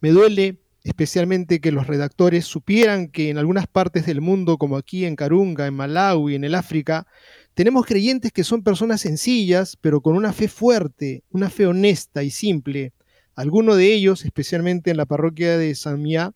[0.00, 5.04] Me duele especialmente que los redactores supieran que en algunas partes del mundo, como aquí
[5.04, 7.06] en Carunga, en Malawi, en el África,
[7.54, 12.30] tenemos creyentes que son personas sencillas, pero con una fe fuerte, una fe honesta y
[12.30, 12.92] simple,
[13.34, 16.34] algunos de ellos, especialmente en la parroquia de San Mía,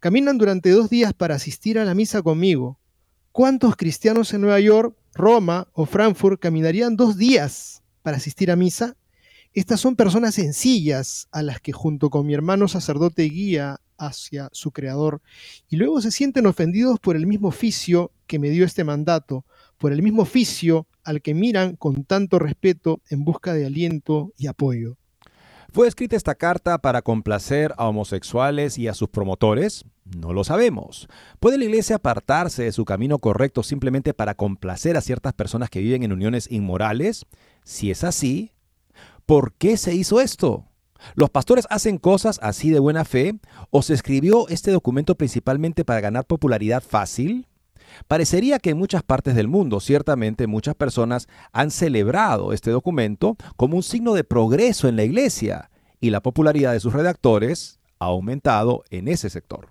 [0.00, 2.78] caminan durante dos días para asistir a la misa conmigo.
[3.32, 8.96] ¿Cuántos cristianos en Nueva York, Roma o Frankfurt caminarían dos días para asistir a misa?
[9.52, 14.70] Estas son personas sencillas a las que junto con mi hermano sacerdote guía hacia su
[14.70, 15.20] Creador
[15.68, 19.44] y luego se sienten ofendidos por el mismo oficio que me dio este mandato,
[19.76, 24.46] por el mismo oficio al que miran con tanto respeto en busca de aliento y
[24.46, 24.96] apoyo.
[25.70, 29.84] ¿Fue escrita esta carta para complacer a homosexuales y a sus promotores?
[30.04, 31.08] No lo sabemos.
[31.40, 35.80] ¿Puede la Iglesia apartarse de su camino correcto simplemente para complacer a ciertas personas que
[35.80, 37.26] viven en uniones inmorales?
[37.64, 38.52] Si es así,
[39.26, 40.64] ¿por qué se hizo esto?
[41.14, 43.38] ¿Los pastores hacen cosas así de buena fe?
[43.68, 47.46] ¿O se escribió este documento principalmente para ganar popularidad fácil?
[48.06, 53.76] Parecería que en muchas partes del mundo, ciertamente muchas personas han celebrado este documento como
[53.76, 58.84] un signo de progreso en la iglesia y la popularidad de sus redactores ha aumentado
[58.90, 59.68] en ese sector.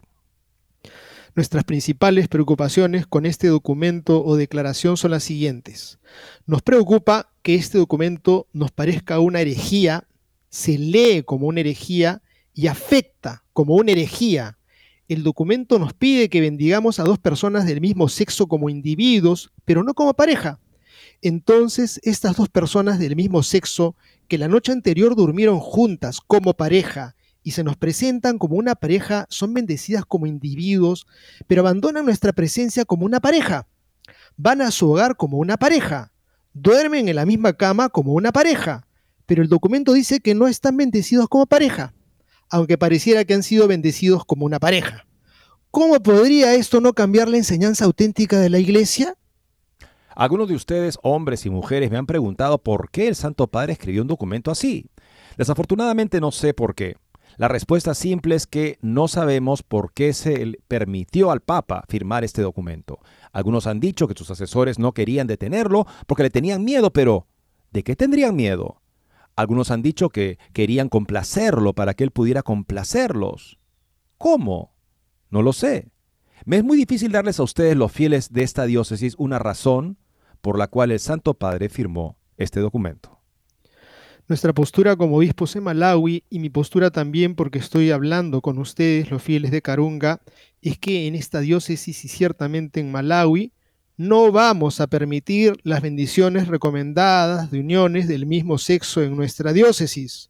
[1.36, 6.00] Nuestras principales preocupaciones con este documento o declaración son las siguientes.
[6.48, 10.08] Nos preocupa que este documento nos parezca una herejía,
[10.50, 12.24] se lee como una herejía
[12.56, 14.57] y afecta como una herejía
[15.08, 19.84] el documento nos pide que bendigamos a dos personas del mismo sexo como individuos, pero
[19.84, 20.60] no como pareja.
[21.22, 23.96] Entonces, estas dos personas del mismo sexo
[24.28, 29.26] que la noche anterior durmieron juntas como pareja y se nos presentan como una pareja
[29.30, 31.08] son bendecidas como individuos,
[31.48, 33.68] pero abandonan nuestra presencia como una pareja.
[34.36, 36.12] Van a su hogar como una pareja.
[36.54, 38.86] Duermen en la misma cama como una pareja.
[39.26, 41.94] Pero el documento dice que no están bendecidos como pareja
[42.50, 45.06] aunque pareciera que han sido bendecidos como una pareja.
[45.72, 49.16] ¿Cómo podría esto no cambiar la enseñanza auténtica de la Iglesia?
[50.16, 54.02] Algunos de ustedes, hombres y mujeres, me han preguntado por qué el Santo Padre escribió
[54.02, 54.90] un documento así.
[55.38, 56.96] Desafortunadamente no sé por qué.
[57.38, 62.42] La respuesta simple es que no sabemos por qué se permitió al Papa firmar este
[62.42, 62.98] documento.
[63.32, 67.28] Algunos han dicho que sus asesores no querían detenerlo porque le tenían miedo, pero
[67.70, 68.82] ¿de qué tendrían miedo?
[69.38, 73.60] Algunos han dicho que querían complacerlo para que él pudiera complacerlos.
[74.18, 74.74] ¿Cómo?
[75.30, 75.92] No lo sé.
[76.44, 80.00] Me es muy difícil darles a ustedes, los fieles de esta diócesis, una razón
[80.42, 83.22] por la cual el Santo Padre firmó este documento.
[84.28, 89.12] Nuestra postura como obispos en Malawi y mi postura también porque estoy hablando con ustedes,
[89.12, 90.22] los fieles de Carunga,
[90.64, 93.54] es que en esta diócesis y ciertamente en Malawi
[93.98, 100.30] no vamos a permitir las bendiciones recomendadas de uniones del mismo sexo en nuestra diócesis.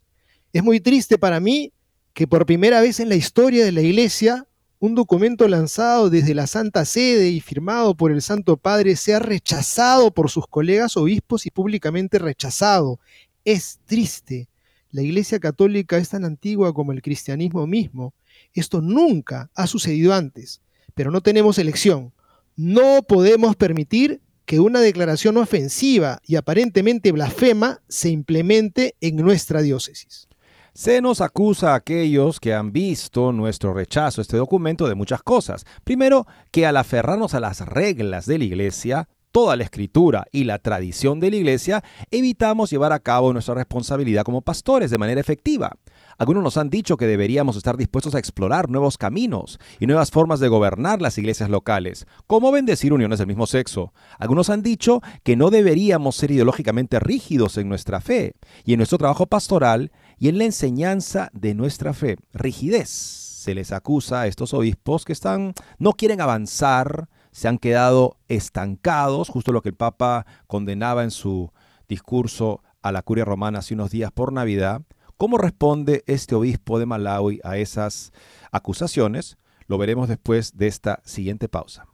[0.53, 1.73] Es muy triste para mí
[2.13, 4.47] que por primera vez en la historia de la Iglesia
[4.80, 10.12] un documento lanzado desde la Santa Sede y firmado por el Santo Padre sea rechazado
[10.12, 13.01] por sus colegas obispos y públicamente rechazado.
[13.43, 14.47] Es triste.
[14.91, 18.13] La Iglesia Católica es tan antigua como el cristianismo mismo.
[18.53, 20.62] Esto nunca ha sucedido antes,
[20.95, 22.13] pero no tenemos elección.
[22.58, 30.28] No podemos permitir que una declaración ofensiva y aparentemente blasfema se implemente en nuestra diócesis.
[30.74, 35.22] Se nos acusa a aquellos que han visto nuestro rechazo a este documento de muchas
[35.22, 35.65] cosas.
[35.84, 40.60] Primero, que al aferrarnos a las reglas de la Iglesia, toda la escritura y la
[40.60, 45.78] tradición de la Iglesia, evitamos llevar a cabo nuestra responsabilidad como pastores de manera efectiva.
[46.18, 50.40] Algunos nos han dicho que deberíamos estar dispuestos a explorar nuevos caminos y nuevas formas
[50.40, 53.94] de gobernar las iglesias locales, como bendecir uniones del mismo sexo.
[54.18, 58.34] Algunos han dicho que no deberíamos ser ideológicamente rígidos en nuestra fe
[58.66, 62.18] y en nuestro trabajo pastoral y en la enseñanza de nuestra fe.
[62.34, 62.90] Rigidez.
[62.90, 69.30] Se les acusa a estos obispos que están, no quieren avanzar, se han quedado estancados,
[69.30, 71.52] justo lo que el Papa condenaba en su
[71.88, 74.82] discurso a la curia romana hace unos días por Navidad.
[75.17, 78.12] ¿Cómo responde este obispo de Malawi a esas
[78.52, 79.38] acusaciones?
[79.67, 81.86] Lo veremos después de esta siguiente pausa.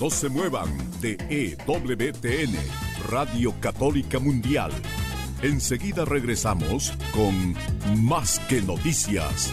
[0.00, 0.70] No se muevan
[1.02, 2.56] de EWTN,
[3.10, 4.72] Radio Católica Mundial.
[5.42, 7.54] Enseguida regresamos con
[8.02, 9.52] Más que Noticias.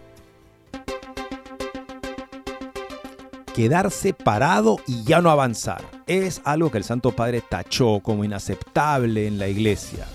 [3.53, 5.81] Quedarse parado y ya no avanzar.
[6.07, 10.07] Es algo que el Santo Padre tachó como inaceptable en la iglesia.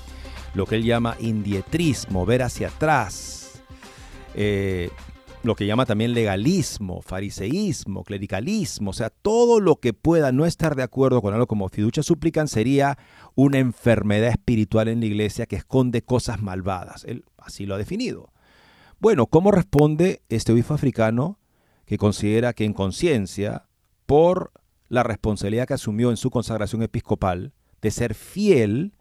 [0.54, 3.60] Lo que él llama indietrismo, ver hacia atrás.
[4.34, 4.90] Eh,
[5.42, 10.74] lo que llama también legalismo, fariseísmo, clericalismo, o sea, todo lo que pueda no estar
[10.74, 12.98] de acuerdo con algo como fiducia suplican sería
[13.36, 17.04] una enfermedad espiritual en la iglesia que esconde cosas malvadas.
[17.04, 18.32] Él así lo ha definido.
[18.98, 21.38] Bueno, ¿cómo responde este obispo africano
[21.86, 23.66] que considera que en conciencia,
[24.04, 24.52] por
[24.88, 28.92] la responsabilidad que asumió en su consagración episcopal, de ser fiel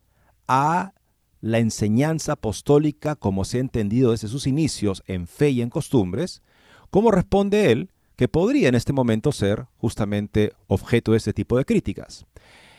[0.48, 0.94] a
[1.42, 6.42] la enseñanza apostólica como se ha entendido desde sus inicios en fe y en costumbres,
[6.90, 11.66] ¿cómo responde él que podría en este momento ser justamente objeto de este tipo de
[11.66, 12.26] críticas?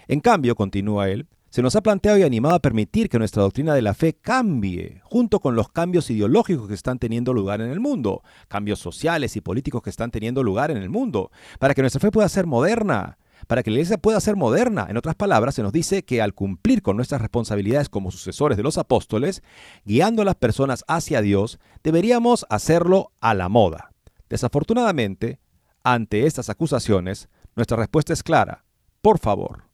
[0.09, 3.73] En cambio, continúa él, se nos ha planteado y animado a permitir que nuestra doctrina
[3.73, 7.81] de la fe cambie, junto con los cambios ideológicos que están teniendo lugar en el
[7.81, 11.99] mundo, cambios sociales y políticos que están teniendo lugar en el mundo, para que nuestra
[11.99, 13.17] fe pueda ser moderna,
[13.47, 14.87] para que la iglesia pueda ser moderna.
[14.91, 18.63] En otras palabras, se nos dice que al cumplir con nuestras responsabilidades como sucesores de
[18.63, 19.43] los apóstoles,
[19.87, 23.93] guiando a las personas hacia Dios, deberíamos hacerlo a la moda.
[24.29, 25.41] Desafortunadamente,
[25.83, 28.67] ante estas acusaciones, nuestra respuesta es clara.
[29.01, 29.66] Por favor,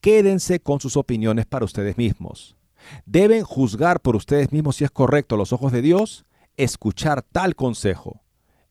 [0.00, 2.56] quédense con sus opiniones para ustedes mismos.
[3.04, 6.24] Deben juzgar por ustedes mismos si es correcto a los ojos de Dios,
[6.56, 8.22] escuchar tal consejo,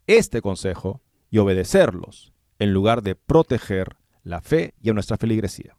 [0.07, 1.01] este consejo,
[1.31, 5.77] y obedecerlos, en lugar de proteger la fe y a nuestra feligresía.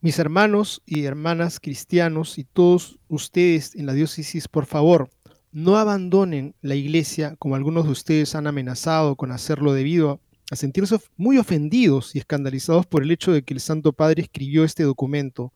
[0.00, 5.10] Mis hermanos y hermanas cristianos y todos ustedes en la diócesis, por favor,
[5.52, 10.20] no abandonen la iglesia como algunos de ustedes han amenazado con hacerlo debido
[10.52, 14.64] a sentirse muy ofendidos y escandalizados por el hecho de que el Santo Padre escribió
[14.64, 15.50] este documento.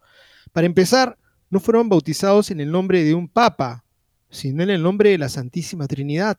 [0.55, 1.19] Para empezar,
[1.51, 3.85] no fueron bautizados en el nombre de un papa,
[4.31, 6.39] sino en el nombre de la Santísima Trinidad.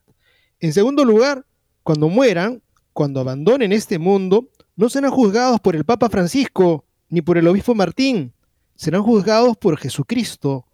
[0.60, 1.46] En segundo lugar,
[1.84, 7.38] cuando mueran, cuando abandonen este mundo, no serán juzgados por el Papa Francisco ni por
[7.38, 8.34] el Obispo Martín,
[8.76, 10.66] serán juzgados por Jesucristo,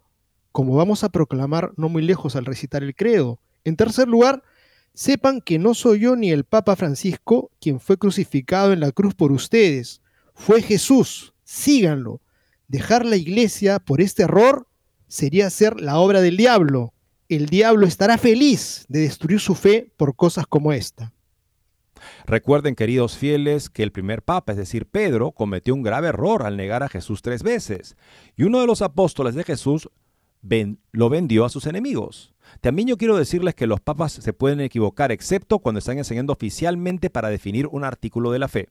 [0.52, 3.40] como vamos a proclamar no muy lejos al recitar el credo.
[3.62, 4.42] En tercer lugar,
[4.94, 9.14] sepan que no soy yo ni el Papa Francisco quien fue crucificado en la cruz
[9.14, 10.00] por ustedes,
[10.34, 12.20] fue Jesús, síganlo.
[12.68, 14.66] Dejar la iglesia por este error
[15.08, 16.92] sería hacer la obra del diablo.
[17.28, 21.12] El diablo estará feliz de destruir su fe por cosas como esta.
[22.26, 26.56] Recuerden, queridos fieles, que el primer papa, es decir, Pedro, cometió un grave error al
[26.56, 27.96] negar a Jesús tres veces,
[28.36, 29.88] y uno de los apóstoles de Jesús
[30.92, 32.33] lo vendió a sus enemigos.
[32.64, 37.10] También yo quiero decirles que los papas se pueden equivocar, excepto cuando están enseñando oficialmente
[37.10, 38.70] para definir un artículo de la fe.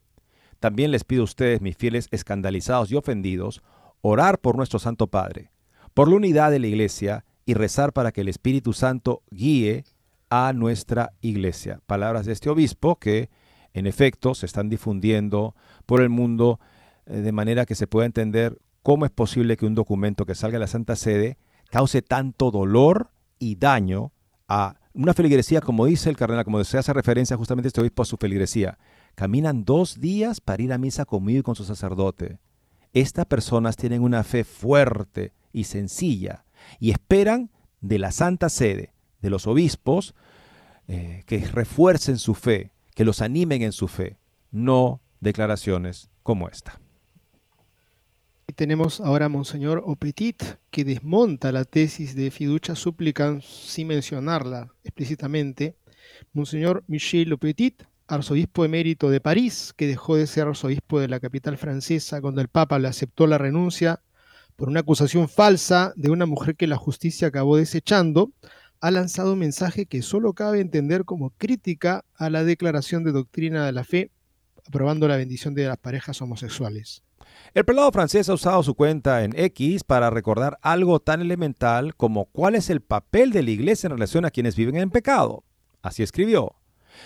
[0.60, 3.62] También les pido a ustedes, mis fieles escandalizados y ofendidos,
[4.02, 5.52] orar por nuestro Santo Padre,
[5.94, 9.84] por la unidad de la Iglesia y rezar para que el Espíritu Santo guíe
[10.32, 11.80] a nuestra Iglesia.
[11.86, 13.30] Palabras de este obispo que
[13.76, 16.60] en efecto se están difundiendo por el mundo
[17.06, 20.56] eh, de manera que se pueda entender cómo es posible que un documento que salga
[20.56, 21.38] de la Santa Sede
[21.70, 23.13] cause tanto dolor
[23.44, 24.12] y daño
[24.48, 28.06] a una feligresía, como dice el cardenal, como se hace referencia justamente este obispo a
[28.06, 28.78] su feligresía.
[29.16, 32.40] Caminan dos días para ir a misa conmigo y con su sacerdote.
[32.94, 36.46] Estas personas tienen una fe fuerte y sencilla
[36.80, 40.14] y esperan de la Santa Sede, de los obispos,
[40.88, 44.20] eh, que refuercen su fe, que los animen en su fe,
[44.52, 46.80] no declaraciones como esta.
[48.56, 55.76] Tenemos ahora a Monseñor Opetit, que desmonta la tesis de fiducia súplica sin mencionarla explícitamente.
[56.34, 61.58] Monseñor Michel Opetit, arzobispo emérito de París, que dejó de ser arzobispo de la capital
[61.58, 64.02] francesa cuando el Papa le aceptó la renuncia
[64.56, 68.34] por una acusación falsa de una mujer que la justicia acabó desechando,
[68.82, 73.66] ha lanzado un mensaje que solo cabe entender como crítica a la declaración de doctrina
[73.66, 74.12] de la fe,
[74.68, 77.04] aprobando la bendición de las parejas homosexuales.
[77.54, 82.26] El prelado francés ha usado su cuenta en X para recordar algo tan elemental como
[82.26, 85.44] cuál es el papel de la iglesia en relación a quienes viven en pecado.
[85.84, 86.56] Así escribió.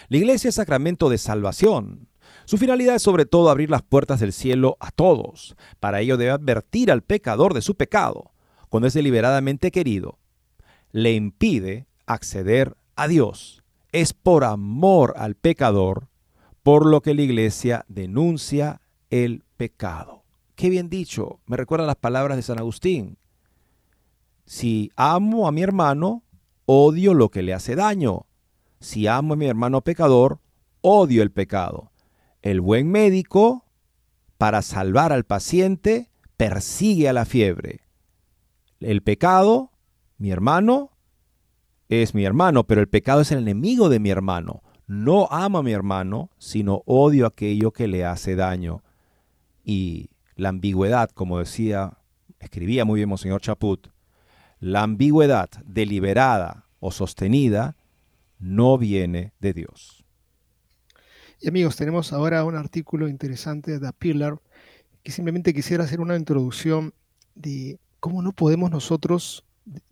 [0.07, 2.07] La iglesia es sacramento de salvación.
[2.45, 5.57] Su finalidad es sobre todo abrir las puertas del cielo a todos.
[5.81, 8.31] Para ello debe advertir al pecador de su pecado.
[8.69, 10.17] Cuando es deliberadamente querido,
[10.93, 13.63] le impide acceder a Dios.
[13.91, 16.07] Es por amor al pecador
[16.63, 18.79] por lo que la iglesia denuncia
[19.09, 20.16] el pecado.
[20.57, 23.19] Qué bien dicho, me recuerda las palabras de San Agustín.
[24.47, 26.23] Si amo a mi hermano,
[26.65, 28.25] odio lo que le hace daño.
[28.79, 30.39] Si amo a mi hermano pecador,
[30.81, 31.91] odio el pecado.
[32.41, 33.65] El buen médico,
[34.39, 37.81] para salvar al paciente, persigue a la fiebre.
[38.79, 39.69] El pecado,
[40.17, 40.89] mi hermano,
[41.87, 44.63] es mi hermano, pero el pecado es el enemigo de mi hermano.
[44.87, 48.81] No amo a mi hermano, sino odio aquello que le hace daño.
[49.63, 51.97] Y la ambigüedad, como decía,
[52.39, 53.87] escribía muy bien Monseñor Chaput,
[54.59, 57.75] la ambigüedad deliberada o sostenida
[58.39, 60.05] no viene de Dios.
[61.39, 64.39] Y amigos, tenemos ahora un artículo interesante de The Pillar
[65.03, 66.93] que simplemente quisiera hacer una introducción
[67.35, 69.43] de cómo no podemos nosotros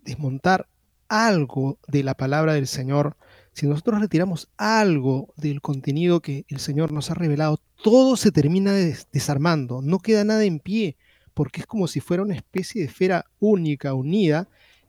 [0.02, 0.68] desmontar
[1.08, 3.16] algo de la palabra del Señor.
[3.56, 8.74] Si nosotros retiramos algo del contenido que el Señor nos ha revelado, todo se termina
[8.74, 10.98] desarmando, no queda nada en pie,
[11.32, 14.46] porque es como si fuera una especie de esfera única, unida,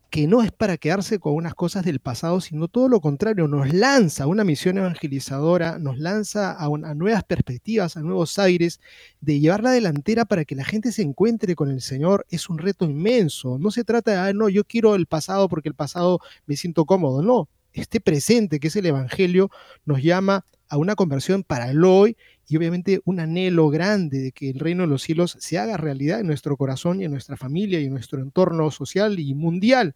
[0.09, 3.73] que no es para quedarse con unas cosas del pasado, sino todo lo contrario, nos
[3.73, 8.81] lanza a una misión evangelizadora, nos lanza a, nuevas perspectivas, a nuevos aires,
[9.21, 12.57] de llevar la delantera para que la gente se encuentre con el Señor, es un
[12.57, 13.57] reto inmenso.
[13.59, 16.83] No se trata de, ah, no, yo quiero el pasado porque el pasado me siento
[16.83, 17.47] cómodo, no.
[17.77, 19.51] Este presente, que es el Evangelio,
[19.85, 22.17] nos llama a una conversión para el hoy
[22.47, 26.19] y obviamente un anhelo grande de que el reino de los cielos se haga realidad
[26.19, 29.95] en nuestro corazón y en nuestra familia y en nuestro entorno social y mundial.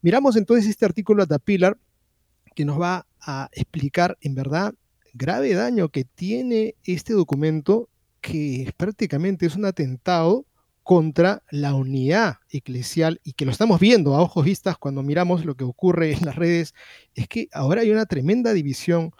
[0.00, 1.78] Miramos entonces este artículo de Pilar
[2.56, 4.74] que nos va a explicar en verdad
[5.14, 7.88] grave daño que tiene este documento
[8.20, 10.44] que prácticamente es un atentado
[10.82, 15.56] contra la unidad eclesial y que lo estamos viendo a ojos vistas cuando miramos lo
[15.56, 16.74] que ocurre en las redes,
[17.14, 19.12] es que ahora hay una tremenda división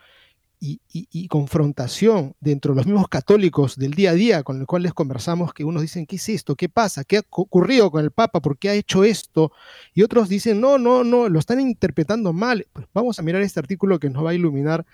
[0.64, 5.52] y, confrontación dentro de los mismos católicos del día a día con los cuales conversamos,
[5.52, 6.54] que unos dicen, ¿qué es esto?
[6.54, 7.02] ¿Qué pasa?
[7.02, 8.40] ¿Qué ha ocurrido con el Papa?
[8.40, 9.50] ¿Por qué ha hecho esto?
[9.92, 12.68] Y otros dicen, no, no, no, lo están interpretando mal.
[12.72, 14.86] Pues vamos a mirar este artículo que nos va a iluminar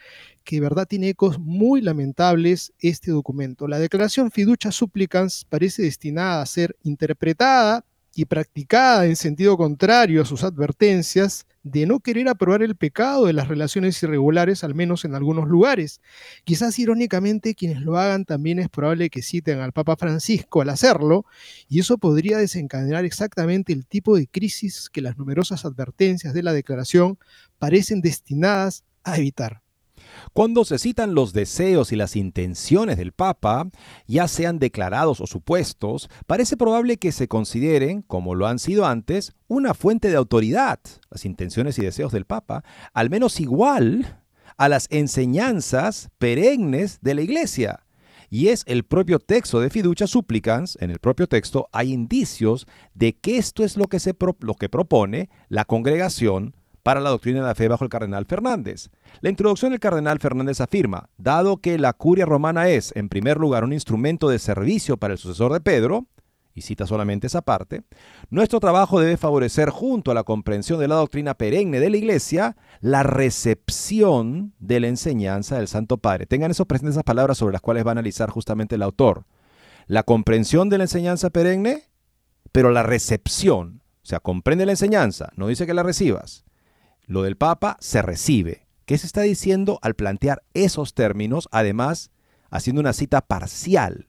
[0.43, 3.69] que de verdad tiene ecos muy lamentables este documento.
[3.69, 7.85] La declaración Fiducia Supplicans parece destinada a ser interpretada
[8.19, 13.33] y practicada en sentido contrario a sus advertencias de no querer aprobar el pecado de
[13.33, 16.01] las relaciones irregulares, al menos en algunos lugares.
[16.43, 21.27] Quizás irónicamente quienes lo hagan también es probable que citen al Papa Francisco al hacerlo,
[21.69, 26.53] y eso podría desencadenar exactamente el tipo de crisis que las numerosas advertencias de la
[26.53, 27.21] declaración
[27.61, 29.63] parecen destinadas a evitar.
[30.33, 33.69] Cuando se citan los deseos y las intenciones del Papa,
[34.07, 39.35] ya sean declarados o supuestos, parece probable que se consideren, como lo han sido antes,
[39.47, 44.23] una fuente de autoridad, las intenciones y deseos del Papa, al menos igual
[44.57, 47.85] a las enseñanzas perennes de la Iglesia.
[48.31, 53.15] Y es el propio texto de Fiducia Supplicans, en el propio texto hay indicios de
[53.15, 56.55] que esto es lo que, se lo que propone la congregación
[56.89, 58.89] para la doctrina de la fe bajo el cardenal Fernández.
[59.21, 63.63] La introducción del cardenal Fernández afirma, dado que la curia romana es, en primer lugar,
[63.63, 66.07] un instrumento de servicio para el sucesor de Pedro,
[66.55, 67.83] y cita solamente esa parte,
[68.31, 72.57] nuestro trabajo debe favorecer, junto a la comprensión de la doctrina perenne de la Iglesia,
[72.81, 76.25] la recepción de la enseñanza del Santo Padre.
[76.25, 79.27] Tengan eso presentes esas palabras sobre las cuales va a analizar justamente el autor.
[79.89, 81.83] La comprensión de la enseñanza perenne,
[82.51, 83.83] pero la recepción.
[84.03, 86.48] O sea, comprende la enseñanza, no dice que la recibas
[87.09, 88.67] lo del Papa se recibe.
[88.85, 92.11] ¿Qué se está diciendo al plantear esos términos, además
[92.51, 94.07] haciendo una cita parcial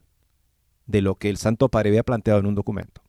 [0.86, 3.02] de lo que el Santo Padre había planteado en un documento?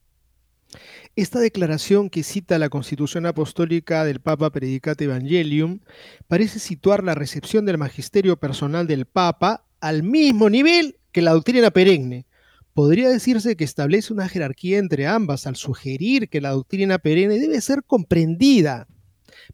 [1.17, 5.81] Esta declaración que cita la Constitución Apostólica del Papa Predicate Evangelium
[6.29, 11.73] parece situar la recepción del magisterio personal del Papa al mismo nivel que la doctrina
[11.73, 12.27] perenne.
[12.75, 17.61] Podría decirse que establece una jerarquía entre ambas al sugerir que la doctrina perenne debe
[17.61, 18.87] ser comprendida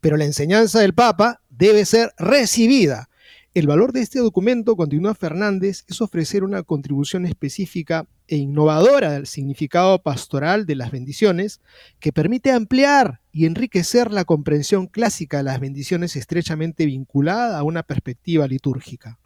[0.01, 3.09] pero la enseñanza del Papa debe ser recibida.
[3.57, 9.27] El valor de este documento, continúa Fernández, es ofrecer una contribución específica e innovadora del
[9.27, 11.63] significado pastoral de las bendiciones
[11.99, 17.83] que permite ampliar y enriquecer la comprensión clásica de las bendiciones estrechamente vinculada a una
[17.83, 19.19] perspectiva litúrgica.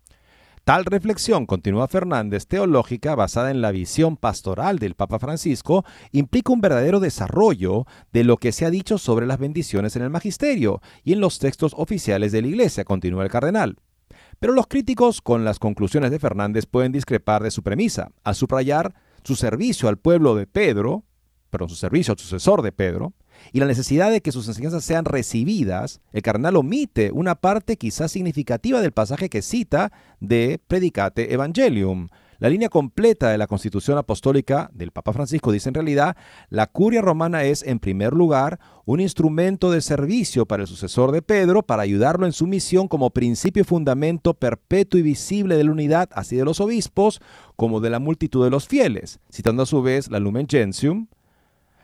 [0.71, 6.61] Tal reflexión, continúa Fernández, teológica basada en la visión pastoral del Papa Francisco, implica un
[6.61, 11.13] verdadero desarrollo de lo que se ha dicho sobre las bendiciones en el magisterio y
[11.13, 13.79] en los textos oficiales de la Iglesia, continúa el cardenal.
[14.39, 18.95] Pero los críticos con las conclusiones de Fernández pueden discrepar de su premisa, al subrayar
[19.25, 21.03] su servicio al pueblo de Pedro,
[21.51, 23.13] perdón, su servicio al sucesor de Pedro,
[23.53, 28.13] y la necesidad de que sus enseñanzas sean recibidas, el cardenal omite una parte quizás
[28.13, 32.09] significativa del pasaje que cita de Predicate Evangelium.
[32.41, 36.17] La línea completa de la constitución apostólica del Papa Francisco dice en realidad,
[36.49, 41.21] la curia romana es en primer lugar un instrumento de servicio para el sucesor de
[41.21, 45.73] Pedro para ayudarlo en su misión como principio y fundamento perpetuo y visible de la
[45.73, 47.21] unidad así de los obispos
[47.57, 51.09] como de la multitud de los fieles, citando a su vez la Lumen Gentium,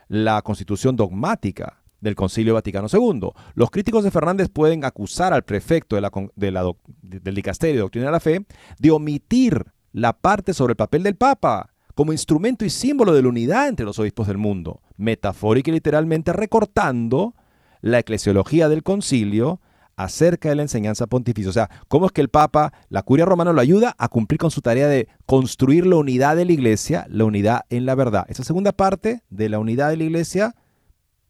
[0.08, 3.30] la constitución dogmática del Concilio Vaticano II.
[3.54, 8.46] Los críticos de Fernández pueden acusar al prefecto del dicasterio de doctrina de la fe
[8.78, 13.28] de omitir la parte sobre el papel del Papa como instrumento y símbolo de la
[13.28, 17.34] unidad entre los obispos del mundo, metafórica y literalmente recortando
[17.80, 19.60] la eclesiología del concilio
[19.96, 21.50] acerca de la enseñanza pontificia.
[21.50, 24.50] O sea, cómo es que el Papa, la curia romana, lo ayuda a cumplir con
[24.50, 28.26] su tarea de construir la unidad de la iglesia, la unidad en la verdad.
[28.28, 30.54] Esa segunda parte de la unidad de la iglesia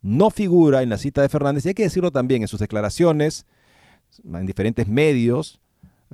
[0.02, 3.46] no figura en la cita de Fernández y hay que decirlo también en sus declaraciones,
[4.24, 5.60] en diferentes medios,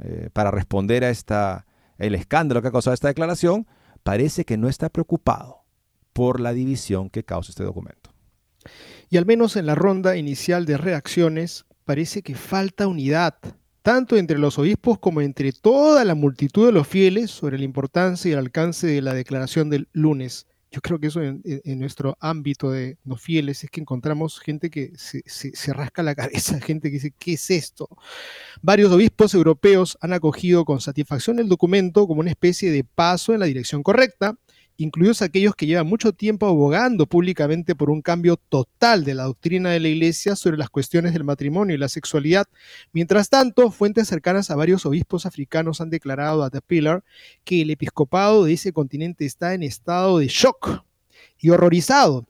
[0.00, 1.66] eh, para responder a esta,
[1.98, 3.66] el escándalo que ha causado esta declaración,
[4.02, 5.62] parece que no está preocupado
[6.12, 8.10] por la división que causa este documento.
[9.10, 13.34] Y al menos en la ronda inicial de reacciones, parece que falta unidad,
[13.82, 18.28] tanto entre los obispos como entre toda la multitud de los fieles sobre la importancia
[18.28, 20.46] y el alcance de la declaración del lunes.
[20.70, 21.42] Yo creo que eso en,
[21.78, 26.58] nuestro ámbito de los fieles es que encontramos gente que se, se, rasca la cabeza,
[26.62, 27.90] gente que dice, ¿qué es esto?
[28.62, 33.40] Varios obispos europeos han acogido con satisfacción el documento como una especie de paso en
[33.40, 34.38] la dirección correcta,
[34.82, 39.70] incluidos aquellos que llevan mucho tiempo abogando públicamente por un cambio total de la doctrina
[39.70, 42.46] de la Iglesia sobre las cuestiones del matrimonio y la sexualidad.
[42.92, 47.04] Mientras tanto, fuentes cercanas a varios obispos africanos han declarado a The Pillar
[47.44, 50.84] que el episcopado de ese continente está en estado de shock
[51.38, 52.26] y horrorizado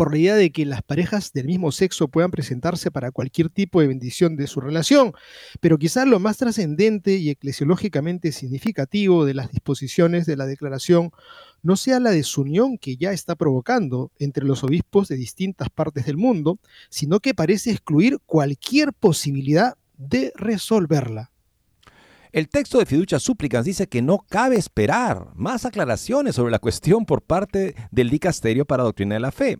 [0.00, 3.82] por la idea de que las parejas del mismo sexo puedan presentarse para cualquier tipo
[3.82, 5.12] de bendición de su relación,
[5.60, 11.12] pero quizás lo más trascendente y eclesiológicamente significativo de las disposiciones de la declaración
[11.62, 16.16] no sea la desunión que ya está provocando entre los obispos de distintas partes del
[16.16, 21.30] mundo, sino que parece excluir cualquier posibilidad de resolverla.
[22.32, 27.04] El texto de Fiducia Súplicas dice que no cabe esperar más aclaraciones sobre la cuestión
[27.04, 29.58] por parte del dicasterio para doctrina de la fe.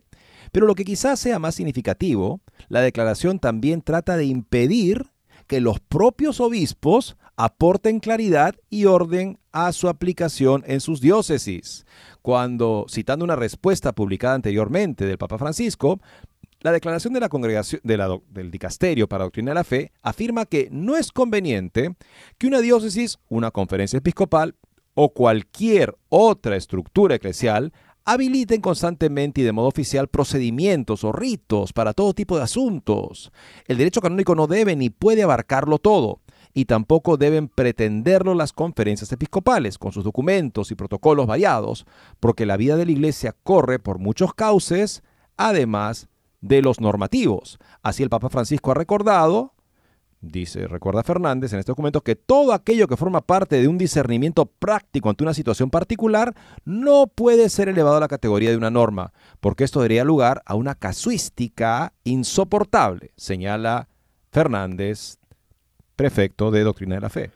[0.51, 5.07] Pero lo que quizás sea más significativo, la declaración también trata de impedir
[5.47, 11.85] que los propios obispos aporten claridad y orden a su aplicación en sus diócesis.
[12.21, 15.99] Cuando, citando una respuesta publicada anteriormente del Papa Francisco,
[16.61, 20.95] la declaración de la congregación del dicasterio para doctrina de la fe afirma que no
[20.95, 21.95] es conveniente
[22.37, 24.55] que una diócesis, una conferencia episcopal
[24.93, 27.73] o cualquier otra estructura eclesial
[28.05, 33.31] habiliten constantemente y de modo oficial procedimientos o ritos para todo tipo de asuntos.
[33.67, 36.21] El derecho canónico no debe ni puede abarcarlo todo,
[36.53, 41.85] y tampoco deben pretenderlo las conferencias episcopales, con sus documentos y protocolos variados,
[42.19, 45.03] porque la vida de la Iglesia corre por muchos cauces,
[45.37, 46.09] además
[46.41, 47.59] de los normativos.
[47.83, 49.53] Así el Papa Francisco ha recordado,
[50.21, 54.45] dice, recuerda Fernández en este documento, que todo aquello que forma parte de un discernimiento
[54.45, 59.13] práctico ante una situación particular no puede ser elevado a la categoría de una norma,
[59.39, 63.87] porque esto daría lugar a una casuística insoportable, señala
[64.31, 65.17] Fernández,
[65.95, 67.31] prefecto de Doctrina de la Fe.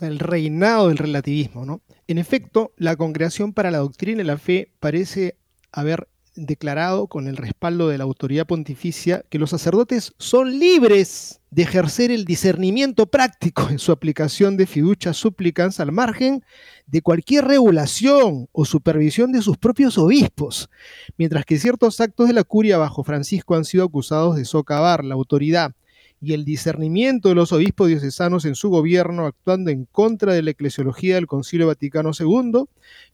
[0.00, 1.80] El reinado del relativismo, ¿no?
[2.08, 5.36] En efecto, la Congregación para la Doctrina de la Fe parece
[5.70, 11.62] haber declarado con el respaldo de la autoridad pontificia que los sacerdotes son libres de
[11.62, 16.44] ejercer el discernimiento práctico en su aplicación de fiducia supplicans al margen
[16.88, 20.68] de cualquier regulación o supervisión de sus propios obispos,
[21.16, 25.14] mientras que ciertos actos de la curia bajo Francisco han sido acusados de socavar la
[25.14, 25.76] autoridad
[26.20, 30.50] y el discernimiento de los obispos diocesanos en su gobierno actuando en contra de la
[30.50, 32.64] eclesiología del Concilio Vaticano II,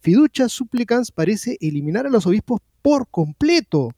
[0.00, 3.90] Fiducia Supplicans parece eliminar a los obispos por completo.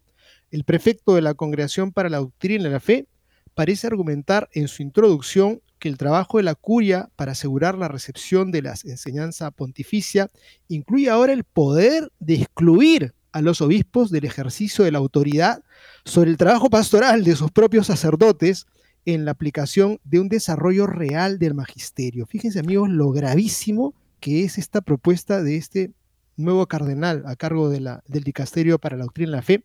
[0.50, 3.06] El prefecto de la Congregación para la Doctrina de la Fe
[3.54, 8.52] parece argumentar en su introducción que el trabajo de la curia para asegurar la recepción
[8.52, 10.30] de la enseñanza pontificia
[10.68, 15.64] incluye ahora el poder de excluir a los obispos del ejercicio de la autoridad
[16.04, 18.66] sobre el trabajo pastoral de sus propios sacerdotes
[19.04, 22.26] en la aplicación de un desarrollo real del magisterio.
[22.26, 25.90] Fíjense amigos lo gravísimo que es esta propuesta de este
[26.36, 29.64] nuevo cardenal a cargo del dicasterio para la doctrina de la fe.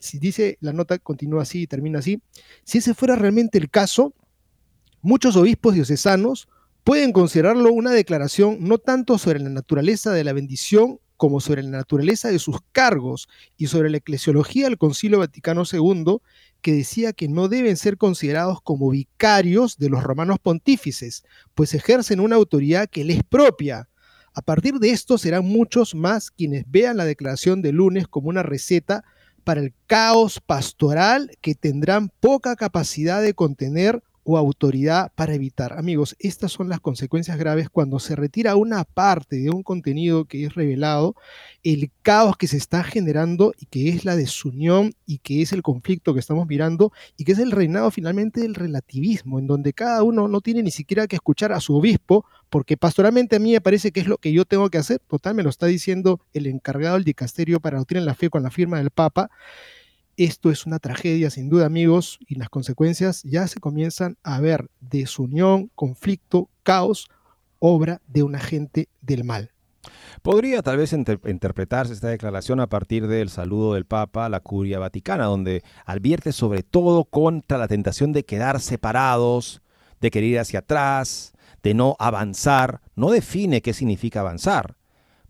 [0.00, 2.20] Si dice, la nota continúa así y termina así,
[2.64, 4.14] si ese fuera realmente el caso,
[5.02, 6.48] muchos obispos diocesanos
[6.84, 11.70] pueden considerarlo una declaración no tanto sobre la naturaleza de la bendición como sobre la
[11.70, 16.18] naturaleza de sus cargos y sobre la eclesiología del Concilio Vaticano II,
[16.60, 22.20] que decía que no deben ser considerados como vicarios de los romanos pontífices, pues ejercen
[22.20, 23.88] una autoridad que les propia.
[24.36, 28.42] A partir de esto serán muchos más quienes vean la declaración de lunes como una
[28.42, 29.02] receta
[29.44, 35.72] para el caos pastoral que tendrán poca capacidad de contener o autoridad para evitar.
[35.78, 40.44] Amigos, estas son las consecuencias graves cuando se retira una parte de un contenido que
[40.44, 41.14] es revelado,
[41.62, 45.62] el caos que se está generando y que es la desunión y que es el
[45.62, 50.02] conflicto que estamos mirando y que es el reinado finalmente del relativismo, en donde cada
[50.02, 53.60] uno no tiene ni siquiera que escuchar a su obispo, porque pastoralmente a mí me
[53.60, 56.46] parece que es lo que yo tengo que hacer, total me lo está diciendo el
[56.46, 59.30] encargado del dicasterio para en la fe con la firma del Papa,
[60.16, 64.70] esto es una tragedia, sin duda, amigos, y las consecuencias ya se comienzan a ver.
[64.80, 67.08] Desunión, conflicto, caos,
[67.58, 69.52] obra de un agente del mal.
[70.22, 74.78] Podría tal vez interpretarse esta declaración a partir del saludo del Papa a la curia
[74.78, 79.62] vaticana, donde advierte sobre todo contra la tentación de quedar separados,
[80.00, 82.80] de querer ir hacia atrás, de no avanzar.
[82.96, 84.76] No define qué significa avanzar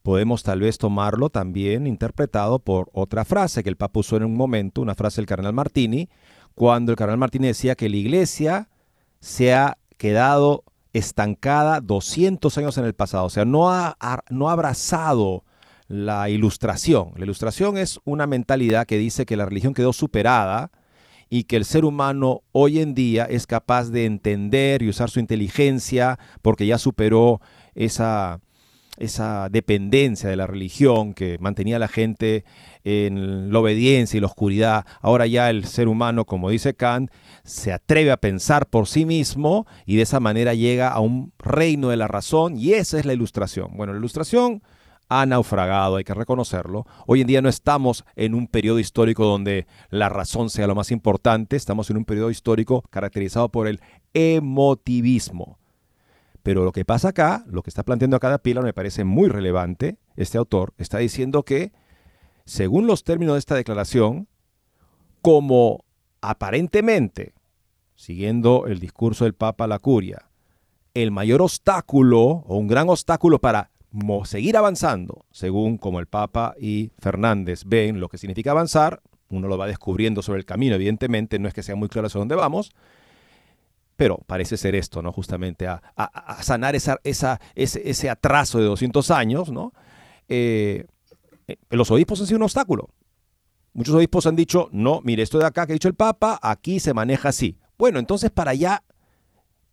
[0.07, 4.37] podemos tal vez tomarlo también interpretado por otra frase que el Papa usó en un
[4.37, 6.09] momento, una frase del cardenal Martini,
[6.55, 8.69] cuando el cardenal Martini decía que la iglesia
[9.19, 13.97] se ha quedado estancada 200 años en el pasado, o sea, no ha,
[14.31, 15.43] no ha abrazado
[15.89, 17.11] la ilustración.
[17.17, 20.71] La ilustración es una mentalidad que dice que la religión quedó superada
[21.29, 25.19] y que el ser humano hoy en día es capaz de entender y usar su
[25.19, 27.41] inteligencia porque ya superó
[27.75, 28.39] esa,
[28.97, 32.45] esa dependencia de la religión que mantenía a la gente
[32.85, 34.87] en la obediencia y la oscuridad.
[35.01, 37.11] Ahora ya el ser humano, como dice Kant,
[37.45, 41.89] se atreve a pensar por sí mismo y de esa manera llega a un reino
[41.89, 43.77] de la razón y esa es la ilustración.
[43.77, 44.63] Bueno, la ilustración
[45.09, 46.87] ha naufragado, hay que reconocerlo.
[47.07, 50.91] Hoy en día no estamos en un periodo histórico donde la razón sea lo más
[50.91, 53.81] importante, estamos en un periodo histórico caracterizado por el
[54.15, 55.59] emotivismo.
[56.47, 59.99] Pero lo que pasa acá, lo que está planteando acá Pila me parece muy relevante.
[60.15, 61.73] Este autor está diciendo que,
[62.45, 64.29] según los términos de esta declaración,
[65.23, 65.85] como
[66.21, 67.35] aparentemente,
[67.97, 70.31] siguiendo el discurso del Papa a la Curia,
[70.95, 73.73] el mayor obstáculo o un gran obstáculo para
[74.23, 79.59] seguir avanzando, según como el Papa y Fernández ven lo que significa avanzar, uno lo
[79.59, 82.71] va descubriendo sobre el camino, evidentemente no es que sea muy claro hacia dónde vamos,
[83.97, 85.11] pero parece ser esto, ¿no?
[85.13, 85.81] Justamente a,
[86.43, 89.73] sanar esa, ese, atraso de 200 años, ¿no?
[90.29, 90.85] Eh,
[91.49, 92.91] eh, los obispos han sido un obstáculo.
[93.73, 96.81] Muchos obispos han dicho, no, mire, esto de acá que ha dicho el Papa, aquí
[96.81, 97.59] se maneja así.
[97.79, 98.83] Bueno, entonces para ya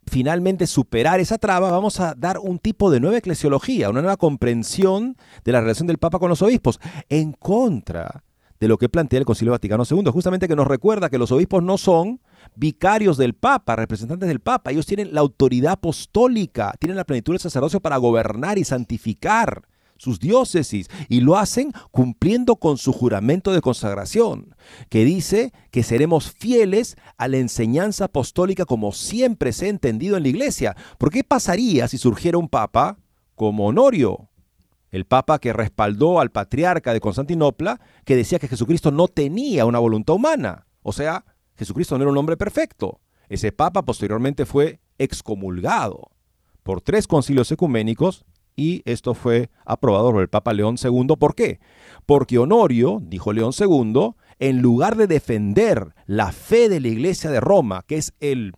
[0.06, 5.18] finalmente superar esa traba, vamos a dar un tipo de nueva eclesiología, una nueva comprensión
[5.44, 8.24] de la relación del Papa con los obispos, en contra
[8.60, 11.64] de lo que plantea el Concilio Vaticano II, justamente que nos recuerda que los obispos
[11.64, 12.22] no son
[12.56, 17.40] vicarios del Papa, representantes del Papa, ellos tienen la autoridad apostólica, tienen la plenitud del
[17.40, 19.64] sacerdocio para gobernar y santificar
[20.04, 24.56] sus diócesis, y lo hacen cumpliendo con su juramento de consagración,
[24.90, 30.24] que dice que seremos fieles a la enseñanza apostólica como siempre se ha entendido en
[30.24, 30.76] la iglesia.
[30.98, 32.98] ¿Por qué pasaría si surgiera un papa
[33.36, 34.30] como Honorio?
[34.92, 39.80] El papa que respaldó al patriarca de Constantinopla, que decía que Jesucristo no tenía una
[39.80, 40.68] voluntad humana.
[40.84, 41.26] O sea,
[41.58, 43.00] Jesucristo no era un hombre perfecto.
[43.30, 46.12] Ese papa posteriormente fue excomulgado
[46.64, 48.26] por tres concilios ecuménicos
[48.56, 51.16] y esto fue aprobado por el Papa León II.
[51.20, 51.60] ¿Por qué?
[52.06, 57.40] Porque Honorio, dijo León II, en lugar de defender la fe de la Iglesia de
[57.40, 58.54] Roma, que es el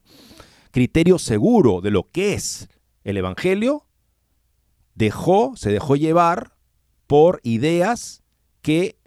[0.72, 2.70] criterio seguro de lo que es
[3.04, 3.86] el Evangelio,
[4.96, 6.54] dejó, se dejó llevar
[7.08, 8.24] por ideas
[8.62, 8.98] que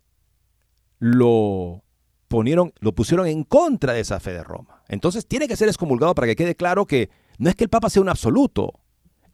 [0.99, 1.84] lo
[2.28, 4.82] ponieron, lo pusieron en contra de esa fe de Roma.
[4.88, 7.90] Entonces tiene que ser excomulgado para que quede claro que no es que el Papa
[7.90, 8.80] sea un absoluto.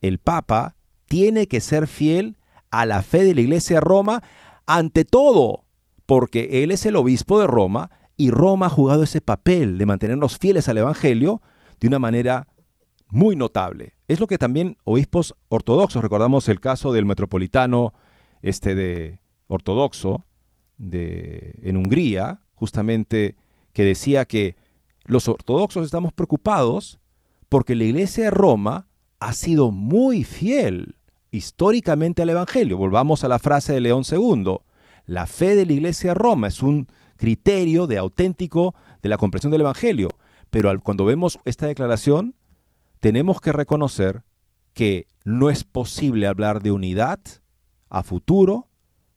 [0.01, 0.77] El Papa
[1.07, 2.37] tiene que ser fiel
[2.71, 4.23] a la fe de la Iglesia de Roma
[4.67, 5.65] ante todo,
[6.07, 10.39] porque Él es el obispo de Roma y Roma ha jugado ese papel de mantenernos
[10.39, 11.43] fieles al Evangelio
[11.81, 12.49] de una manera
[13.09, 13.95] muy notable.
[14.09, 17.95] Es lo que también obispos ortodoxos, recordamos el caso del metropolitano
[18.43, 20.25] este de ortodoxo
[20.77, 23.37] de, en Hungría, justamente
[23.75, 24.57] que decía que
[25.05, 26.99] los ortodoxos estamos preocupados
[27.51, 28.89] porque la iglesia de Roma
[29.21, 30.97] ha sido muy fiel
[31.31, 32.79] históricamente al Evangelio.
[32.79, 34.57] Volvamos a la frase de León II.
[35.05, 36.87] La fe de la Iglesia de Roma es un
[37.17, 40.09] criterio de auténtico de la comprensión del Evangelio.
[40.49, 42.35] Pero cuando vemos esta declaración,
[43.01, 44.23] tenemos que reconocer
[44.73, 47.21] que no es posible hablar de unidad
[47.91, 48.69] a futuro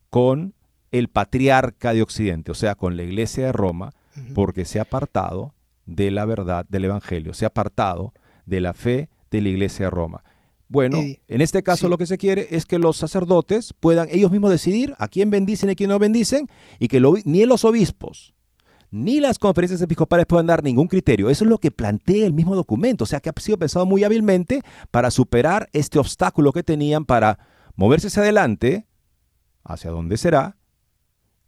[0.09, 0.53] con
[0.91, 3.93] el patriarca de Occidente, o sea, con la Iglesia de Roma,
[4.33, 5.53] porque se ha apartado
[5.85, 8.13] de la verdad del Evangelio, se ha apartado
[8.45, 10.23] de la fe de la Iglesia de Roma.
[10.69, 14.51] Bueno, en este caso lo que se quiere es que los sacerdotes puedan ellos mismos
[14.51, 18.33] decidir a quién bendicen y a quién no bendicen y que ni los obispos
[18.91, 21.29] ni las conferencias episcopales puedan dar ningún criterio.
[21.29, 24.03] Eso es lo que plantea el mismo documento, o sea que ha sido pensado muy
[24.03, 24.61] hábilmente
[24.91, 27.39] para superar este obstáculo que tenían para
[27.75, 28.87] moverse hacia adelante,
[29.63, 30.56] hacia dónde será,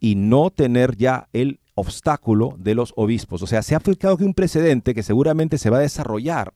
[0.00, 3.42] y no tener ya el obstáculo de los obispos.
[3.42, 6.54] O sea, se ha aplicado aquí un precedente que seguramente se va a desarrollar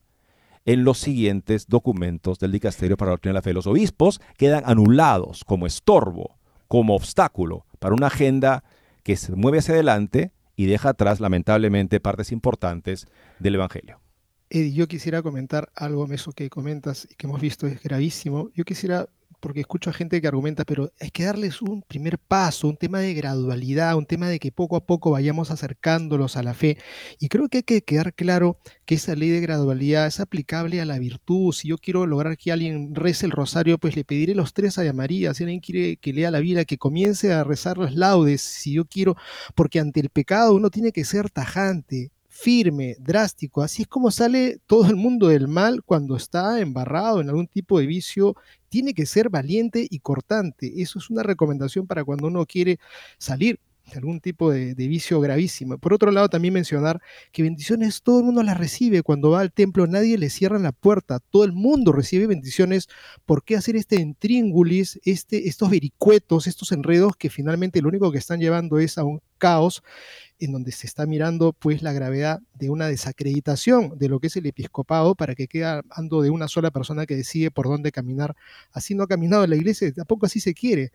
[0.65, 3.53] en los siguientes documentos del Dicasterio para la Doctrina de la Fe.
[3.53, 8.63] Los obispos quedan anulados como estorbo, como obstáculo para una agenda
[9.03, 13.07] que se mueve hacia adelante y deja atrás, lamentablemente, partes importantes
[13.39, 13.99] del Evangelio.
[14.49, 18.49] Eddie, yo quisiera comentar algo, eso que comentas y que hemos visto es gravísimo.
[18.55, 19.09] Yo quisiera
[19.45, 22.97] porque escucho a gente que argumenta, pero hay que darles un primer paso, un tema
[23.01, 26.79] de gradualidad, un tema de que poco a poco vayamos acercándolos a la fe.
[27.19, 30.85] Y creo que hay que quedar claro que esa ley de gradualidad es aplicable a
[30.85, 31.53] la virtud.
[31.53, 34.93] Si yo quiero lograr que alguien rece el rosario, pues le pediré los tres a
[34.93, 35.35] María.
[35.35, 38.41] Si alguien quiere que lea la vida, que comience a rezar las laudes.
[38.41, 39.15] Si yo quiero,
[39.53, 43.61] porque ante el pecado uno tiene que ser tajante, firme, drástico.
[43.61, 47.79] Así es como sale todo el mundo del mal cuando está embarrado en algún tipo
[47.79, 48.35] de vicio.
[48.67, 50.81] Tiene que ser valiente y cortante.
[50.81, 52.77] Eso es una recomendación para cuando uno quiere
[53.17, 55.77] salir de algún tipo de, vicio gravísimo.
[55.77, 59.53] Por otro lado, también mencionar que bendiciones todo el mundo las recibe cuando va al
[59.53, 62.89] templo, nadie le cierra la puerta, todo el mundo recibe bendiciones.
[63.25, 68.17] ¿Por qué hacer este intríngulis, este, estos vericuetos, estos enredos que finalmente lo único que
[68.17, 69.83] están llevando es a un caos
[70.39, 74.35] en donde se está mirando pues la gravedad de una desacreditación de lo que es
[74.35, 78.35] el episcopado para que quede ando de una sola persona que decide por dónde caminar.
[78.71, 80.91] Así no ha caminado la iglesia, tampoco así se quiere.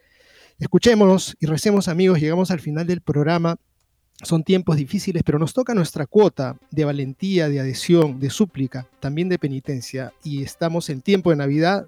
[0.59, 3.57] Escuchémonos y recemos amigos, llegamos al final del programa.
[4.22, 9.30] Son tiempos difíciles, pero nos toca nuestra cuota de valentía, de adhesión, de súplica, también
[9.30, 10.12] de penitencia.
[10.22, 11.86] Y estamos en tiempo de Navidad,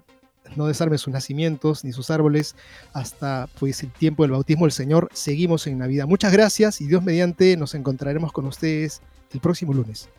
[0.55, 2.55] no desarme sus nacimientos ni sus árboles
[2.93, 5.09] hasta pues el tiempo del bautismo del Señor.
[5.13, 6.07] Seguimos en Navidad.
[6.07, 9.01] Muchas gracias y Dios mediante nos encontraremos con ustedes
[9.33, 10.09] el próximo lunes.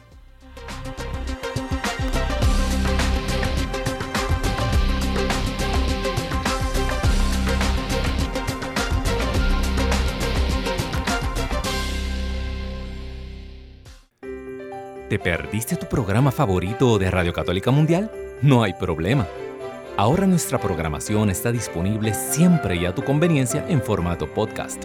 [15.09, 18.11] ¿Te perdiste tu programa favorito de Radio Católica Mundial?
[18.43, 19.29] No hay problema
[19.97, 24.85] Ahora nuestra programación está disponible siempre y a tu conveniencia en formato podcast.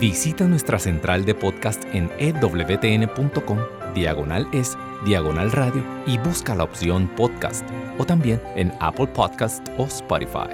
[0.00, 3.58] Visita nuestra central de podcast en ewtn.com,
[3.94, 7.68] diagonal es, diagonal radio y busca la opción podcast
[7.98, 10.48] o también en Apple Podcast o Spotify.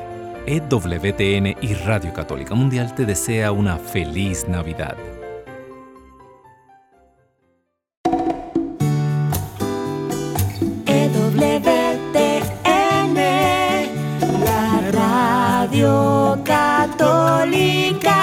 [0.47, 4.97] EWTN y Radio Católica Mundial te desea una feliz Navidad.
[16.97, 18.16] Católica